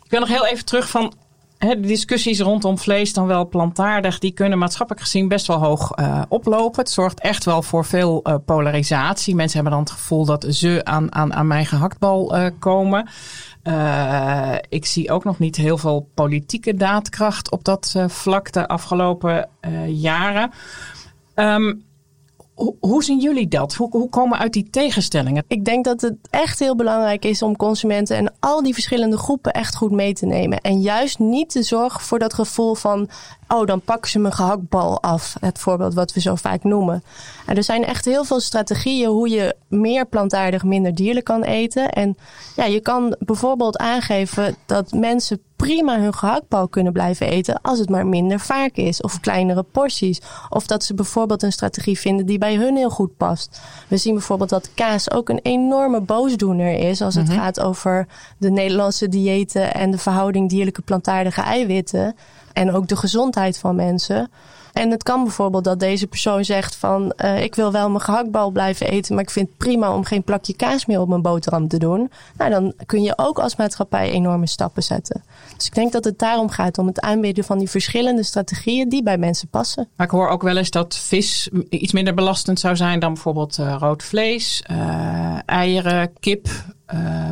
Ik 0.05 0.11
wil 0.11 0.21
nog 0.21 0.29
heel 0.29 0.47
even 0.47 0.65
terug 0.65 0.89
van 0.89 1.13
de 1.69 1.81
discussies 1.81 2.41
rondom 2.41 2.79
vlees 2.79 3.13
dan 3.13 3.27
wel 3.27 3.49
plantaardig, 3.49 4.19
die 4.19 4.33
kunnen 4.33 4.59
maatschappelijk 4.59 5.05
gezien 5.05 5.29
best 5.29 5.47
wel 5.47 5.59
hoog 5.59 5.99
uh, 5.99 6.23
oplopen. 6.29 6.81
Het 6.81 6.91
zorgt 6.91 7.21
echt 7.21 7.45
wel 7.45 7.63
voor 7.63 7.85
veel 7.85 8.21
uh, 8.25 8.35
polarisatie. 8.45 9.35
Mensen 9.35 9.55
hebben 9.55 9.73
dan 9.73 9.83
het 9.83 9.93
gevoel 9.93 10.25
dat 10.25 10.47
ze 10.49 10.81
aan, 10.85 11.15
aan, 11.15 11.35
aan 11.35 11.47
mijn 11.47 11.67
gehaktbal 11.67 12.37
uh, 12.37 12.47
komen. 12.59 13.09
ik 14.69 14.87
zie 14.87 15.11
ook 15.11 15.25
nog 15.25 15.39
niet 15.39 15.57
heel 15.57 15.79
veel 15.79 16.09
politieke 16.15 16.75
daadkracht 16.75 17.51
op 17.51 17.65
dat 17.65 17.97
vlak 18.07 18.53
de 18.53 18.69
afgelopen 18.69 19.49
jaren. 19.87 20.51
Um, 21.35 21.89
hoe 22.81 23.05
zien 23.05 23.21
jullie 23.21 23.49
dat? 23.49 23.75
Hoe, 23.75 24.09
komen 24.09 24.39
uit 24.39 24.53
die 24.53 24.71
tegenstellingen? 24.71 25.45
Ik 25.49 25.65
denk 25.65 25.85
dat 25.85 26.01
het 26.01 26.17
echt 26.31 26.59
heel 26.59 26.77
belangrijk 26.77 27.25
is 27.25 27.43
om 27.43 27.57
consumenten 27.57 28.17
en 28.17 28.33
al 28.41 28.63
die 28.63 28.75
verschillende 28.75 29.17
groepen 29.17 29.53
echt 29.53 29.77
goed 29.77 29.91
mee 29.91 30.13
te 30.13 30.27
nemen. 30.27 30.61
En 30.61 30.81
juist 30.81 31.19
niet 31.19 31.51
te 31.51 31.63
zorgen 31.63 32.01
voor 32.01 32.19
dat 32.19 32.35
gevoel 32.35 32.75
van, 32.75 33.09
oh, 33.49 33.67
dan 33.67 33.81
pakken 33.81 34.11
ze 34.11 34.19
mijn 34.19 34.35
gehaktbal 34.35 35.03
af. 35.03 35.37
Het 35.41 35.59
voorbeeld 35.59 35.95
wat 35.95 36.13
we 36.13 36.21
zo 36.21 36.35
vaak 36.35 36.65
noemen. 36.65 37.03
En 37.47 37.57
er 37.57 37.65
zijn 37.65 37.85
echt 37.85 38.05
heel 38.05 38.25
veel 38.25 38.41
strategieën 38.41 39.09
hoe 39.09 39.29
je 39.29 39.57
meer 39.69 40.07
plantaardig, 40.07 40.65
minder 40.65 40.95
dierlijk 40.95 41.27
kan 41.27 41.43
eten. 41.43 41.91
En 41.91 42.17
ja, 42.57 42.65
je 42.65 42.81
kan 42.81 43.17
bijvoorbeeld 43.19 43.79
aangeven 43.79 44.57
dat 44.67 44.93
mensen 44.93 45.41
prima 45.61 46.01
hun 46.01 46.15
gehaktbal 46.15 46.69
kunnen 46.69 46.93
blijven 46.93 47.27
eten 47.27 47.61
als 47.63 47.79
het 47.79 47.89
maar 47.89 48.07
minder 48.07 48.41
vaak 48.41 48.77
is 48.77 49.01
of 49.01 49.21
kleinere 49.21 49.63
porties. 49.63 50.21
Of 50.49 50.67
dat 50.67 50.85
ze 50.85 50.95
bijvoorbeeld 50.95 51.43
een 51.43 51.53
strategie 51.53 51.99
vinden 51.99 52.27
die 52.27 52.39
bij 52.39 52.55
hun 52.55 52.77
heel 52.77 52.91
goed 52.91 53.17
past. 53.17 53.61
We 53.89 53.97
zien 53.97 54.15
bijvoorbeeld 54.15 54.51
dat 54.51 54.71
kaas 54.75 55.11
ook 55.11 55.29
een 55.29 55.41
enorme 55.43 56.01
boosdoener 56.01 56.73
is 56.73 57.03
als 57.03 57.15
het 57.15 57.29
mhm. 57.29 57.39
gaat 57.39 57.61
over 57.61 58.07
de 58.39 58.51
Nederlandse 58.51 59.09
diëten 59.09 59.75
en 59.75 59.91
de 59.91 59.99
verhouding 59.99 60.49
dierlijke 60.49 60.83
plantaardige 60.83 61.41
eiwitten 61.41 62.17
en 62.53 62.73
ook 62.73 62.89
de 62.89 62.97
gezondheid 62.97 63.59
van 63.59 63.75
mensen. 63.75 64.31
En 64.73 64.91
het 64.91 65.03
kan 65.03 65.23
bijvoorbeeld 65.23 65.65
dat 65.65 65.81
deze 65.81 66.07
persoon 66.07 66.45
zegt 66.45 66.77
van 66.77 67.13
uh, 67.25 67.43
ik 67.43 67.55
wil 67.55 67.73
wel 67.73 67.89
mijn 67.89 68.01
gehaktbal 68.01 68.51
blijven 68.51 68.87
eten, 68.87 69.15
maar 69.15 69.25
ik 69.25 69.31
vind 69.31 69.49
het 69.49 69.57
prima 69.57 69.95
om 69.95 70.05
geen 70.05 70.23
plakje 70.23 70.55
kaas 70.55 70.87
meer 70.87 71.01
op 71.01 71.09
mijn 71.09 71.23
boterham 71.23 71.69
te 71.69 71.79
doen. 71.79 72.11
Nou, 72.37 72.51
dan 72.51 72.75
kun 72.87 73.03
je 73.03 73.13
ook 73.17 73.39
als 73.39 73.57
maatschappij 73.57 74.11
enorme 74.11 74.47
stappen 74.47 74.83
zetten. 74.83 75.23
Dus 75.57 75.67
ik 75.67 75.75
denk 75.75 75.93
dat 75.93 76.05
het 76.05 76.19
daarom 76.19 76.49
gaat 76.49 76.79
om 76.79 76.87
het 76.87 77.01
aanbieden 77.01 77.45
van 77.45 77.59
die 77.59 77.71
verschillende 77.71 78.23
strategieën 78.23 78.89
die 78.89 79.03
bij 79.03 79.19
mensen 79.19 79.49
passen. 79.49 79.89
Maar 79.97 80.07
ik 80.07 80.13
hoor 80.13 80.29
ook 80.29 80.43
wel 80.43 80.57
eens 80.57 80.71
dat 80.71 80.97
vis 80.97 81.49
iets 81.69 81.93
minder 81.93 82.15
belastend 82.15 82.61
zou 82.61 82.77
zijn 82.77 83.01
dan 83.01 83.13
bijvoorbeeld 83.13 83.59
uh, 83.59 83.77
rood 83.79 84.03
vlees, 84.03 84.65
uh, 84.71 85.39
eieren, 85.47 86.13
kip, 86.21 86.49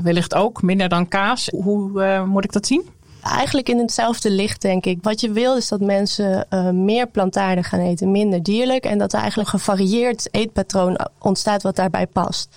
wellicht 0.02 0.34
ook 0.34 0.62
minder 0.62 0.88
dan 0.88 1.08
kaas. 1.08 1.48
Hoe 1.62 2.24
moet 2.26 2.44
ik 2.44 2.52
dat 2.52 2.66
zien? 2.66 2.97
Eigenlijk 3.22 3.68
in 3.68 3.78
hetzelfde 3.78 4.30
licht, 4.30 4.62
denk 4.62 4.86
ik. 4.86 4.98
Wat 5.02 5.20
je 5.20 5.30
wil 5.30 5.56
is 5.56 5.68
dat 5.68 5.80
mensen 5.80 6.46
uh, 6.50 6.70
meer 6.70 7.06
plantaardig 7.06 7.68
gaan 7.68 7.80
eten, 7.80 8.10
minder 8.10 8.42
dierlijk. 8.42 8.84
En 8.84 8.98
dat 8.98 9.12
er 9.12 9.20
eigenlijk 9.20 9.52
een 9.52 9.58
gevarieerd 9.58 10.28
eetpatroon 10.30 10.98
ontstaat 11.18 11.62
wat 11.62 11.76
daarbij 11.76 12.06
past. 12.06 12.48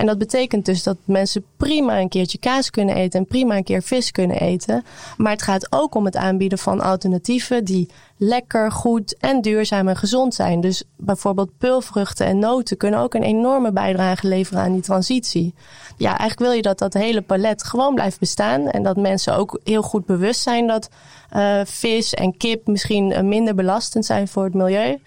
En 0.00 0.06
dat 0.06 0.18
betekent 0.18 0.64
dus 0.64 0.82
dat 0.82 0.96
mensen 1.04 1.44
prima 1.56 2.00
een 2.00 2.08
keertje 2.08 2.38
kaas 2.38 2.70
kunnen 2.70 2.94
eten 2.94 3.20
en 3.20 3.26
prima 3.26 3.56
een 3.56 3.64
keer 3.64 3.82
vis 3.82 4.10
kunnen 4.10 4.40
eten. 4.40 4.84
Maar 5.16 5.32
het 5.32 5.42
gaat 5.42 5.66
ook 5.72 5.94
om 5.94 6.04
het 6.04 6.16
aanbieden 6.16 6.58
van 6.58 6.80
alternatieven 6.80 7.64
die 7.64 7.88
lekker, 8.16 8.72
goed 8.72 9.16
en 9.18 9.40
duurzaam 9.40 9.88
en 9.88 9.96
gezond 9.96 10.34
zijn. 10.34 10.60
Dus 10.60 10.82
bijvoorbeeld 10.96 11.58
peulvruchten 11.58 12.26
en 12.26 12.38
noten 12.38 12.76
kunnen 12.76 13.00
ook 13.00 13.14
een 13.14 13.22
enorme 13.22 13.72
bijdrage 13.72 14.28
leveren 14.28 14.62
aan 14.62 14.72
die 14.72 14.82
transitie. 14.82 15.54
Ja, 15.96 16.08
eigenlijk 16.08 16.40
wil 16.40 16.52
je 16.52 16.62
dat 16.62 16.78
dat 16.78 16.94
hele 16.94 17.22
palet 17.22 17.64
gewoon 17.64 17.94
blijft 17.94 18.18
bestaan 18.18 18.68
en 18.68 18.82
dat 18.82 18.96
mensen 18.96 19.36
ook 19.36 19.60
heel 19.64 19.82
goed 19.82 20.06
bewust 20.06 20.42
zijn 20.42 20.66
dat 20.66 20.88
uh, 21.36 21.60
vis 21.64 22.14
en 22.14 22.36
kip 22.36 22.66
misschien 22.66 23.28
minder 23.28 23.54
belastend 23.54 24.06
zijn 24.06 24.28
voor 24.28 24.44
het 24.44 24.54
milieu. 24.54 24.98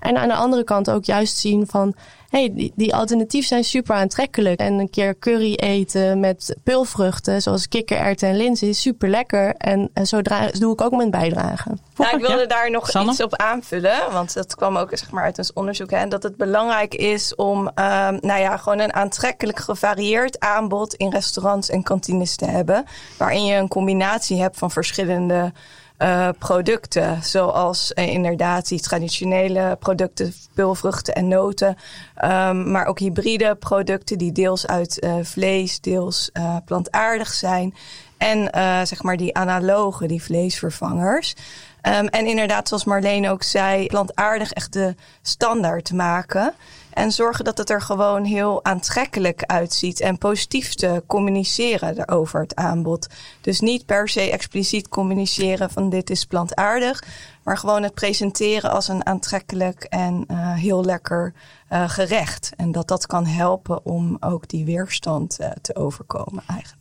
En 0.00 0.16
aan 0.16 0.28
de 0.28 0.34
andere 0.34 0.64
kant 0.64 0.90
ook 0.90 1.04
juist 1.04 1.36
zien 1.36 1.66
van 1.66 1.94
hey, 2.28 2.52
die, 2.54 2.72
die 2.76 2.94
alternatieven 2.94 3.48
zijn 3.48 3.64
super 3.64 3.96
aantrekkelijk. 3.96 4.60
En 4.60 4.72
een 4.72 4.90
keer 4.90 5.18
curry 5.18 5.54
eten 5.54 6.20
met 6.20 6.56
peulvruchten, 6.62 7.42
zoals 7.42 7.68
kikkererwten 7.68 8.28
en 8.28 8.36
linzen, 8.36 8.68
is 8.68 8.80
super 8.80 9.08
lekker. 9.08 9.54
En, 9.54 9.90
en 9.92 10.06
zo 10.06 10.20
doe 10.58 10.72
ik 10.72 10.80
ook 10.80 10.96
mijn 10.96 11.10
bijdrage. 11.10 11.70
Nou, 11.96 12.16
ik 12.16 12.26
wilde 12.26 12.46
daar 12.46 12.70
nog 12.70 12.94
iets 12.94 13.22
op 13.22 13.36
aanvullen, 13.36 14.12
want 14.12 14.34
dat 14.34 14.54
kwam 14.54 14.76
ook 14.76 14.88
zeg 14.90 15.10
maar, 15.10 15.24
uit 15.24 15.38
ons 15.38 15.52
onderzoek. 15.52 15.90
Hè, 15.90 15.96
en 15.96 16.08
dat 16.08 16.22
het 16.22 16.36
belangrijk 16.36 16.94
is 16.94 17.34
om 17.34 17.58
um, 17.58 18.18
nou 18.20 18.40
ja, 18.40 18.56
gewoon 18.56 18.78
een 18.78 18.94
aantrekkelijk 18.94 19.58
gevarieerd 19.58 20.40
aanbod 20.40 20.94
in 20.94 21.10
restaurants 21.10 21.70
en 21.70 21.82
kantines 21.82 22.36
te 22.36 22.46
hebben. 22.46 22.84
Waarin 23.16 23.44
je 23.44 23.54
een 23.54 23.68
combinatie 23.68 24.40
hebt 24.40 24.58
van 24.58 24.70
verschillende 24.70 25.52
uh, 25.98 26.28
producten. 26.38 27.22
Zoals 27.22 27.92
uh, 27.94 28.06
inderdaad 28.06 28.68
die 28.68 28.80
traditionele 28.80 29.76
producten, 29.80 30.32
pulvruchten 30.54 31.14
en 31.14 31.28
noten. 31.28 31.76
Um, 32.24 32.70
maar 32.70 32.86
ook 32.86 32.98
hybride 32.98 33.54
producten 33.54 34.18
die 34.18 34.32
deels 34.32 34.66
uit 34.66 35.04
uh, 35.04 35.14
vlees, 35.22 35.80
deels 35.80 36.30
plantaardig 36.64 37.32
zijn. 37.32 37.74
En 38.16 38.50
zeg 38.86 39.02
maar 39.02 39.16
die 39.16 39.36
analoge, 39.36 40.06
die 40.06 40.22
vleesvervangers. 40.22 41.34
Um, 41.82 42.06
en 42.06 42.26
inderdaad, 42.26 42.68
zoals 42.68 42.84
Marleen 42.84 43.28
ook 43.28 43.42
zei, 43.42 43.86
plantaardig 43.86 44.52
echt 44.52 44.72
de 44.72 44.94
standaard 45.22 45.92
maken. 45.92 46.54
En 46.98 47.12
zorgen 47.12 47.44
dat 47.44 47.58
het 47.58 47.70
er 47.70 47.80
gewoon 47.80 48.24
heel 48.24 48.64
aantrekkelijk 48.64 49.42
uitziet. 49.42 50.00
En 50.00 50.18
positief 50.18 50.74
te 50.74 51.02
communiceren 51.06 52.08
over 52.08 52.40
het 52.40 52.54
aanbod. 52.54 53.06
Dus 53.40 53.60
niet 53.60 53.86
per 53.86 54.08
se 54.08 54.30
expliciet 54.30 54.88
communiceren 54.88 55.70
van 55.70 55.90
dit 55.90 56.10
is 56.10 56.24
plantaardig. 56.24 57.04
Maar 57.42 57.58
gewoon 57.58 57.82
het 57.82 57.94
presenteren 57.94 58.70
als 58.70 58.88
een 58.88 59.06
aantrekkelijk 59.06 59.82
en 59.82 60.24
uh, 60.30 60.54
heel 60.54 60.84
lekker 60.84 61.32
uh, 61.72 61.88
gerecht. 61.88 62.52
En 62.56 62.72
dat 62.72 62.88
dat 62.88 63.06
kan 63.06 63.26
helpen 63.26 63.84
om 63.84 64.16
ook 64.20 64.48
die 64.48 64.64
weerstand 64.64 65.36
uh, 65.40 65.50
te 65.60 65.76
overkomen 65.76 66.42
eigenlijk. 66.46 66.77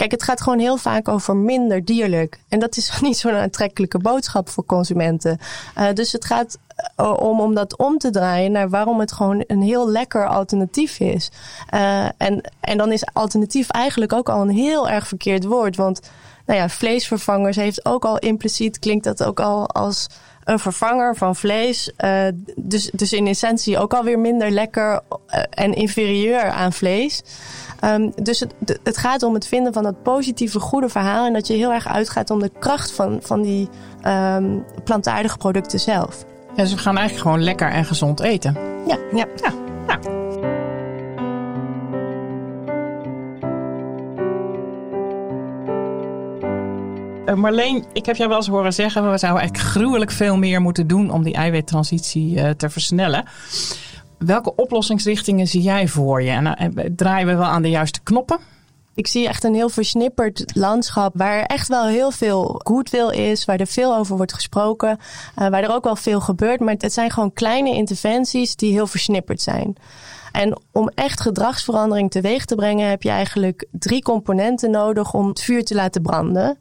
Kijk, 0.00 0.12
het 0.12 0.22
gaat 0.22 0.40
gewoon 0.40 0.58
heel 0.58 0.76
vaak 0.76 1.08
over 1.08 1.36
minder 1.36 1.84
dierlijk. 1.84 2.40
En 2.48 2.58
dat 2.58 2.76
is 2.76 2.92
niet 3.00 3.16
zo'n 3.16 3.32
aantrekkelijke 3.34 3.98
boodschap 3.98 4.48
voor 4.48 4.64
consumenten. 4.66 5.38
Uh, 5.78 5.92
dus 5.92 6.12
het 6.12 6.24
gaat 6.24 6.58
eh, 6.96 7.12
om, 7.18 7.40
om 7.40 7.54
dat 7.54 7.76
om 7.76 7.98
te 7.98 8.10
draaien 8.10 8.52
naar 8.52 8.68
waarom 8.68 9.00
het 9.00 9.12
gewoon 9.12 9.44
een 9.46 9.62
heel 9.62 9.90
lekker 9.90 10.26
alternatief 10.26 11.00
is. 11.00 11.30
Uh, 11.74 12.04
en, 12.16 12.50
en 12.60 12.78
dan 12.78 12.92
is 12.92 13.06
alternatief 13.12 13.70
eigenlijk 13.70 14.12
ook 14.12 14.28
al 14.28 14.40
een 14.40 14.50
heel 14.50 14.88
erg 14.88 15.08
verkeerd 15.08 15.44
woord. 15.44 15.76
Want 15.76 16.10
nou 16.46 16.58
ja, 16.58 16.68
vleesvervangers 16.68 17.56
heeft 17.56 17.84
ook 17.84 18.04
al 18.04 18.18
impliciet, 18.18 18.78
klinkt 18.78 19.04
dat 19.04 19.24
ook 19.24 19.40
al 19.40 19.68
als 19.68 20.06
een 20.50 20.58
vervanger 20.58 21.16
van 21.16 21.36
vlees. 21.36 21.92
Uh, 22.04 22.26
dus, 22.56 22.90
dus 22.92 23.12
in 23.12 23.26
essentie 23.26 23.78
ook 23.78 23.94
alweer 23.94 24.18
minder 24.18 24.50
lekker 24.50 25.00
en 25.50 25.74
inferieur 25.74 26.42
aan 26.42 26.72
vlees. 26.72 27.22
Um, 27.84 28.12
dus 28.22 28.40
het, 28.40 28.54
het 28.82 28.96
gaat 28.96 29.22
om 29.22 29.34
het 29.34 29.46
vinden 29.46 29.72
van 29.72 29.82
dat 29.82 30.02
positieve, 30.02 30.60
goede 30.60 30.88
verhaal. 30.88 31.26
En 31.26 31.32
dat 31.32 31.46
je 31.46 31.54
heel 31.54 31.72
erg 31.72 31.88
uitgaat 31.88 32.30
om 32.30 32.40
de 32.40 32.50
kracht 32.58 32.92
van, 32.92 33.18
van 33.22 33.42
die 33.42 33.68
um, 34.06 34.64
plantaardige 34.84 35.36
producten 35.36 35.80
zelf. 35.80 36.24
Ja, 36.56 36.62
dus 36.62 36.72
we 36.72 36.78
gaan 36.78 36.96
eigenlijk 36.96 37.26
gewoon 37.26 37.44
lekker 37.44 37.70
en 37.70 37.84
gezond 37.84 38.20
eten. 38.20 38.56
Ja, 38.86 38.98
ja. 39.12 39.26
ja. 39.42 39.52
Nou. 39.86 40.19
Marleen, 47.34 47.84
ik 47.92 48.06
heb 48.06 48.16
jou 48.16 48.28
wel 48.28 48.38
eens 48.38 48.48
horen 48.48 48.72
zeggen... 48.72 49.10
we 49.10 49.18
zouden 49.18 49.40
eigenlijk 49.40 49.70
gruwelijk 49.72 50.10
veel 50.10 50.36
meer 50.36 50.60
moeten 50.60 50.86
doen... 50.86 51.10
om 51.10 51.22
die 51.22 51.34
eiwittransitie 51.34 52.34
uh, 52.34 52.50
te 52.50 52.70
versnellen. 52.70 53.24
Welke 54.18 54.54
oplossingsrichtingen 54.54 55.46
zie 55.46 55.62
jij 55.62 55.88
voor 55.88 56.22
je? 56.22 56.30
En 56.30 56.46
uh, 56.46 56.84
draaien 56.96 57.26
we 57.26 57.34
wel 57.34 57.46
aan 57.46 57.62
de 57.62 57.70
juiste 57.70 58.00
knoppen? 58.02 58.38
Ik 58.94 59.06
zie 59.06 59.28
echt 59.28 59.44
een 59.44 59.54
heel 59.54 59.68
versnipperd 59.68 60.44
landschap 60.54 61.12
waar 61.16 61.42
echt 61.42 61.68
wel 61.68 61.86
heel 61.86 62.10
veel 62.10 62.60
goodwill 62.64 63.08
is, 63.08 63.44
waar 63.44 63.60
er 63.60 63.66
veel 63.66 63.96
over 63.96 64.16
wordt 64.16 64.32
gesproken, 64.32 64.98
waar 65.34 65.62
er 65.62 65.74
ook 65.74 65.84
wel 65.84 65.96
veel 65.96 66.20
gebeurt. 66.20 66.60
Maar 66.60 66.74
het 66.78 66.92
zijn 66.92 67.10
gewoon 67.10 67.32
kleine 67.32 67.74
interventies 67.74 68.56
die 68.56 68.72
heel 68.72 68.86
versnipperd 68.86 69.40
zijn. 69.40 69.76
En 70.32 70.58
om 70.72 70.88
echt 70.94 71.20
gedragsverandering 71.20 72.10
teweeg 72.10 72.44
te 72.44 72.54
brengen, 72.54 72.88
heb 72.88 73.02
je 73.02 73.10
eigenlijk 73.10 73.66
drie 73.70 74.02
componenten 74.02 74.70
nodig 74.70 75.14
om 75.14 75.28
het 75.28 75.42
vuur 75.42 75.64
te 75.64 75.74
laten 75.74 76.02
branden. 76.02 76.58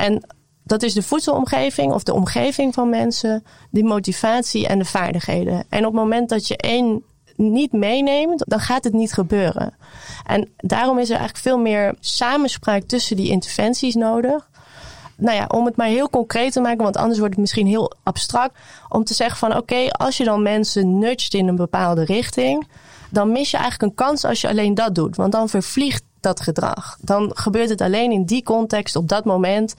En 0.00 0.22
dat 0.64 0.82
is 0.82 0.94
de 0.94 1.02
voedselomgeving 1.02 1.92
of 1.92 2.02
de 2.02 2.14
omgeving 2.14 2.74
van 2.74 2.88
mensen, 2.88 3.44
de 3.70 3.82
motivatie 3.82 4.66
en 4.66 4.78
de 4.78 4.84
vaardigheden. 4.84 5.64
En 5.68 5.78
op 5.78 5.92
het 5.92 6.02
moment 6.02 6.28
dat 6.28 6.48
je 6.48 6.56
één 6.56 7.02
niet 7.36 7.72
meeneemt, 7.72 8.44
dan 8.46 8.60
gaat 8.60 8.84
het 8.84 8.92
niet 8.92 9.12
gebeuren. 9.12 9.74
En 10.26 10.48
daarom 10.56 10.98
is 10.98 11.10
er 11.10 11.16
eigenlijk 11.16 11.44
veel 11.44 11.58
meer 11.58 11.94
samenspraak 12.00 12.82
tussen 12.82 13.16
die 13.16 13.30
interventies 13.30 13.94
nodig. 13.94 14.48
Nou 15.16 15.36
ja, 15.36 15.44
om 15.48 15.64
het 15.64 15.76
maar 15.76 15.86
heel 15.86 16.10
concreet 16.10 16.52
te 16.52 16.60
maken, 16.60 16.82
want 16.82 16.96
anders 16.96 17.18
wordt 17.18 17.34
het 17.34 17.42
misschien 17.42 17.66
heel 17.66 17.92
abstract. 18.02 18.58
Om 18.88 19.04
te 19.04 19.14
zeggen 19.14 19.38
van 19.38 19.56
oké, 19.56 19.90
als 19.90 20.16
je 20.16 20.24
dan 20.24 20.42
mensen 20.42 20.98
nudgt 20.98 21.34
in 21.34 21.48
een 21.48 21.56
bepaalde 21.56 22.04
richting, 22.04 22.68
dan 23.10 23.32
mis 23.32 23.50
je 23.50 23.56
eigenlijk 23.56 23.90
een 23.90 24.06
kans 24.06 24.24
als 24.24 24.40
je 24.40 24.48
alleen 24.48 24.74
dat 24.74 24.94
doet. 24.94 25.16
Want 25.16 25.32
dan 25.32 25.48
vervliegt 25.48 26.02
dat 26.20 26.40
gedrag. 26.40 26.96
Dan 27.00 27.30
gebeurt 27.34 27.68
het 27.68 27.80
alleen 27.80 28.12
in 28.12 28.24
die 28.24 28.42
context 28.42 28.96
op 28.96 29.08
dat 29.08 29.24
moment. 29.24 29.74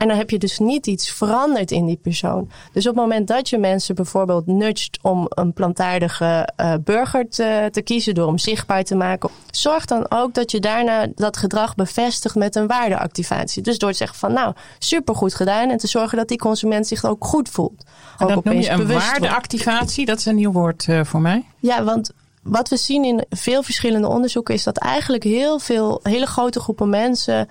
En 0.00 0.08
dan 0.08 0.16
heb 0.16 0.30
je 0.30 0.38
dus 0.38 0.58
niet 0.58 0.86
iets 0.86 1.10
veranderd 1.10 1.70
in 1.70 1.86
die 1.86 1.98
persoon. 2.02 2.50
Dus 2.72 2.86
op 2.86 2.94
het 2.94 3.02
moment 3.02 3.28
dat 3.28 3.48
je 3.48 3.58
mensen 3.58 3.94
bijvoorbeeld 3.94 4.46
nudgt 4.46 4.98
om 5.02 5.26
een 5.28 5.52
plantaardige 5.52 6.48
uh, 6.56 6.74
burger 6.84 7.28
te, 7.28 7.68
te 7.70 7.82
kiezen, 7.82 8.14
door 8.14 8.26
hem 8.26 8.38
zichtbaar 8.38 8.84
te 8.84 8.94
maken, 8.94 9.30
zorg 9.50 9.84
dan 9.84 10.10
ook 10.10 10.34
dat 10.34 10.50
je 10.50 10.60
daarna 10.60 11.06
dat 11.14 11.36
gedrag 11.36 11.74
bevestigt 11.74 12.34
met 12.34 12.56
een 12.56 12.66
waardeactivatie. 12.66 13.62
Dus 13.62 13.78
door 13.78 13.90
te 13.90 13.96
zeggen 13.96 14.18
van 14.18 14.32
nou, 14.32 14.54
supergoed 14.78 15.34
gedaan 15.34 15.70
en 15.70 15.78
te 15.78 15.86
zorgen 15.86 16.18
dat 16.18 16.28
die 16.28 16.38
consument 16.38 16.86
zich 16.86 17.04
ook 17.04 17.24
goed 17.24 17.48
voelt. 17.48 17.84
En 18.18 18.26
dat 18.26 18.44
noem 18.44 18.60
je 18.60 18.70
een 18.70 18.86
waardeactivatie, 18.86 20.06
dat 20.06 20.18
is 20.18 20.26
een 20.26 20.34
nieuw 20.34 20.52
woord 20.52 20.86
uh, 20.86 21.04
voor 21.04 21.20
mij. 21.20 21.44
Ja, 21.58 21.84
want 21.84 22.10
wat 22.42 22.68
we 22.68 22.76
zien 22.76 23.04
in 23.04 23.24
veel 23.28 23.62
verschillende 23.62 24.08
onderzoeken 24.08 24.54
is 24.54 24.64
dat 24.64 24.76
eigenlijk 24.76 25.22
heel 25.22 25.58
veel, 25.58 26.00
hele 26.02 26.26
grote 26.26 26.60
groepen 26.60 26.88
mensen 26.88 27.48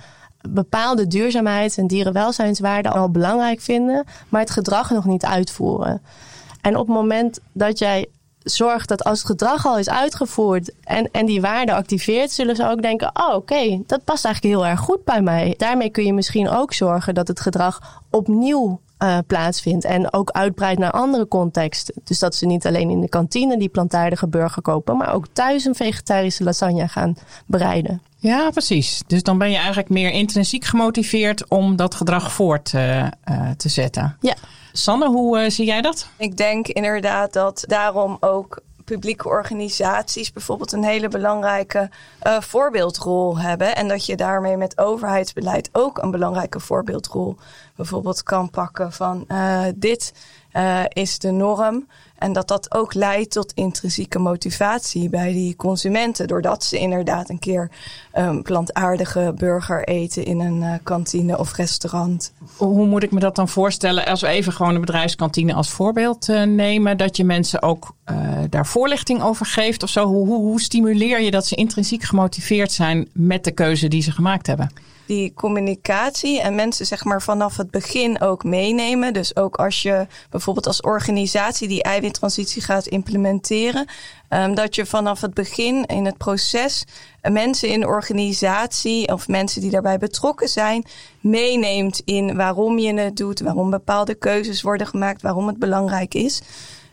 bepaalde 0.50 1.08
duurzaamheids- 1.08 1.78
en 1.78 1.88
dierenwelzijnswaarden 1.88 2.92
al 2.92 3.12
belangrijk 3.12 3.62
vinden, 3.62 4.06
maar 4.30 4.42
het 4.42 4.50
gedrag 4.50 4.90
nog 4.90 5.06
niet 5.06 5.26
uitvoeren. 5.26 6.02
En 6.62 6.76
op 6.76 6.88
het 6.88 6.96
moment 6.96 7.40
dat 7.52 7.80
jij 7.80 8.08
zorgt 8.44 8.88
dat 8.88 9.04
als 9.04 9.18
het 9.18 9.28
gedrag 9.28 9.66
al 9.66 9.78
is 9.78 9.90
uitgevoerd 9.90 10.72
en, 10.84 11.10
en 11.12 11.26
die 11.26 11.42
waarde 11.42 11.74
activeert, 11.74 12.32
zullen 12.32 12.56
ze 12.56 12.70
ook 12.70 12.82
denken: 12.82 13.12
oh, 13.14 13.36
oké, 13.36 13.82
dat 13.86 14.04
past 14.04 14.26
eigenlijk 14.26 14.56
heel 14.56 14.66
erg 14.66 14.80
goed 14.80 15.04
bij 15.04 15.22
mij. 15.22 15.54
Daarmee 15.58 15.90
kun 15.90 16.06
je 16.06 16.14
misschien 16.14 16.50
ook 16.50 16.74
zorgen 16.74 17.14
dat 17.14 17.28
het 17.28 17.40
gedrag 17.40 18.02
opnieuw 18.10 18.80
uh, 19.04 19.18
plaatsvindt. 19.28 19.86
En 19.86 20.14
ook 20.14 20.30
uitbreidt 20.30 20.80
naar 20.80 20.92
andere 20.92 21.28
contexten. 21.28 21.96
Dus 22.04 22.20
dat 22.20 22.36
ze 22.36 22.46
niet 22.46 22.68
alleen 22.68 22.90
in 22.90 23.02
de 23.02 23.10
kantine 23.10 23.58
die 23.58 23.70
plantaardige 23.70 24.28
burger 24.28 24.62
kopen, 24.62 24.98
maar 24.98 25.14
ook 25.14 25.26
thuis 25.34 25.66
een 25.66 25.76
vegetarische 25.76 26.44
lasagne 26.44 26.88
gaan 26.88 27.16
bereiden. 27.46 28.02
Ja, 28.18 28.50
precies. 28.50 29.02
Dus 29.08 29.24
dan 29.24 29.38
ben 29.38 29.50
je 29.50 29.58
eigenlijk 29.58 29.90
meer 29.90 30.12
intrinsiek 30.12 30.66
gemotiveerd 30.66 31.50
om 31.50 31.76
dat 31.76 31.96
gedrag 31.96 32.32
voort 32.32 32.74
uh, 32.74 32.98
uh, 33.00 33.10
te 33.58 33.70
zetten. 33.70 34.18
Ja. 34.20 34.36
Sanne, 34.72 35.08
hoe 35.08 35.50
zie 35.50 35.66
jij 35.66 35.82
dat? 35.82 36.10
Ik 36.18 36.38
denk 36.38 36.68
inderdaad 36.68 37.34
dat 37.34 37.64
daarom 37.68 38.18
ook 38.20 38.62
publieke 38.90 39.28
organisaties 39.28 40.32
bijvoorbeeld 40.32 40.72
een 40.72 40.84
hele 40.84 41.08
belangrijke 41.08 41.90
uh, 42.24 42.42
voorbeeldrol 42.42 43.40
hebben. 43.40 43.76
En 43.76 43.88
dat 43.88 44.06
je 44.06 44.16
daarmee 44.16 44.58
met 44.58 44.78
overheidsbeleid 44.78 45.70
ook 45.72 45.98
een 45.98 46.12
belangrijke 46.12 46.60
voorbeeldrol 46.60 47.36
bijvoorbeeld 47.76 48.24
kan 48.24 48.50
pakken 48.50 48.92
van 48.92 49.26
uh, 49.28 49.62
dit 49.76 50.14
uh, 50.54 50.84
is 50.90 51.20
de 51.20 51.32
norm. 51.32 51.88
En 52.20 52.34
dat 52.34 52.48
dat 52.48 52.74
ook 52.74 52.94
leidt 52.94 53.32
tot 53.32 53.52
intrinsieke 53.54 54.20
motivatie 54.20 55.10
bij 55.10 55.32
die 55.34 55.56
consumenten. 55.56 56.28
Doordat 56.28 56.64
ze 56.64 56.78
inderdaad 56.78 57.30
een 57.30 57.40
keer 57.40 57.70
um, 58.18 58.42
plantaardige 58.42 59.34
burger 59.38 59.84
eten 59.84 60.26
in 60.26 60.40
een 60.40 60.62
uh, 60.62 60.74
kantine 60.84 61.38
of 61.38 61.56
restaurant. 61.56 62.34
Hoe 62.56 62.86
moet 62.86 63.04
ik 63.04 63.12
me 63.12 63.20
dat 63.20 63.36
dan 63.36 63.50
voorstellen 63.50 64.06
als 64.06 64.22
we 64.22 64.28
even 64.28 64.54
gewoon 64.54 64.74
de 64.74 64.80
bedrijfskantine 64.80 65.54
als 65.54 65.70
voorbeeld 65.70 66.30
uh, 66.30 66.44
nemen? 66.44 66.98
Dat 66.98 67.18
je 67.18 67.24
mensen 67.24 67.62
ook 67.62 67.96
uh, 68.12 68.18
daar 68.50 68.66
voorlichting 68.66 69.22
over 69.22 69.46
geeft 69.46 69.84
of 69.84 69.90
zo? 69.90 70.06
Hoe, 70.06 70.28
hoe, 70.28 70.40
hoe 70.40 70.62
stimuleer 70.62 71.22
je 71.22 71.32
dat 71.32 71.46
ze 71.46 71.56
intrinsiek 71.56 72.04
gemotiveerd 72.04 72.72
zijn 72.72 73.10
met 73.14 73.44
de 73.44 73.52
keuze 73.52 73.88
die 73.88 74.02
ze 74.02 74.12
gemaakt 74.12 74.48
hebben? 74.48 74.72
Die 75.10 75.34
communicatie 75.34 76.42
en 76.42 76.56
mensen 76.56 76.86
zeg 76.86 77.04
maar 77.04 77.22
vanaf 77.22 77.58
het 77.58 77.72
begin 77.72 78.22
ook 78.22 78.44
meenemen. 78.44 79.14
Dus 79.14 79.36
ook 79.36 79.56
als 79.56 79.82
je 79.82 80.08
bijvoorbeeld 80.30 80.68
als 80.68 80.82
organisatie 80.82 81.68
die 81.68 81.84
eiwittransitie 81.84 82.62
gaat 82.62 82.88
implementeren, 82.88 83.88
um, 84.30 84.56
dat 84.56 84.76
je 84.76 84.86
vanaf 84.86 85.22
het 85.22 85.34
begin 85.34 85.86
in 85.86 86.06
het 86.06 86.18
proces 86.18 86.86
mensen 87.22 87.70
in 87.70 87.80
de 87.80 87.88
organisatie 87.88 89.14
of 89.14 89.28
mensen 89.28 89.62
die 89.62 89.72
daarbij 89.72 89.98
betrokken 89.98 90.50
zijn, 90.50 90.86
meeneemt 91.20 92.02
in 92.06 92.36
waarom 92.36 92.80
je 92.80 92.94
het 92.94 93.18
doet, 93.18 93.40
waarom 93.40 93.70
bepaalde 93.70 94.16
keuzes 94.16 94.62
worden 94.62 94.88
gemaakt, 94.88 95.22
waarom 95.22 95.48
het 95.48 95.60
belangrijk 95.60 96.14
is. 96.14 96.42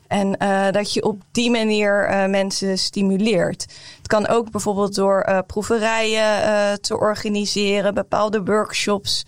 En 0.09 0.37
uh, 0.43 0.71
dat 0.71 0.93
je 0.93 1.03
op 1.03 1.23
die 1.31 1.51
manier 1.51 2.11
uh, 2.11 2.27
mensen 2.27 2.79
stimuleert. 2.79 3.67
Het 3.97 4.07
kan 4.07 4.27
ook 4.27 4.51
bijvoorbeeld 4.51 4.95
door 4.95 5.27
uh, 5.29 5.39
proeverijen 5.47 6.81
te 6.81 6.99
organiseren, 6.99 7.95
bepaalde 7.95 8.45
workshops. 8.45 9.25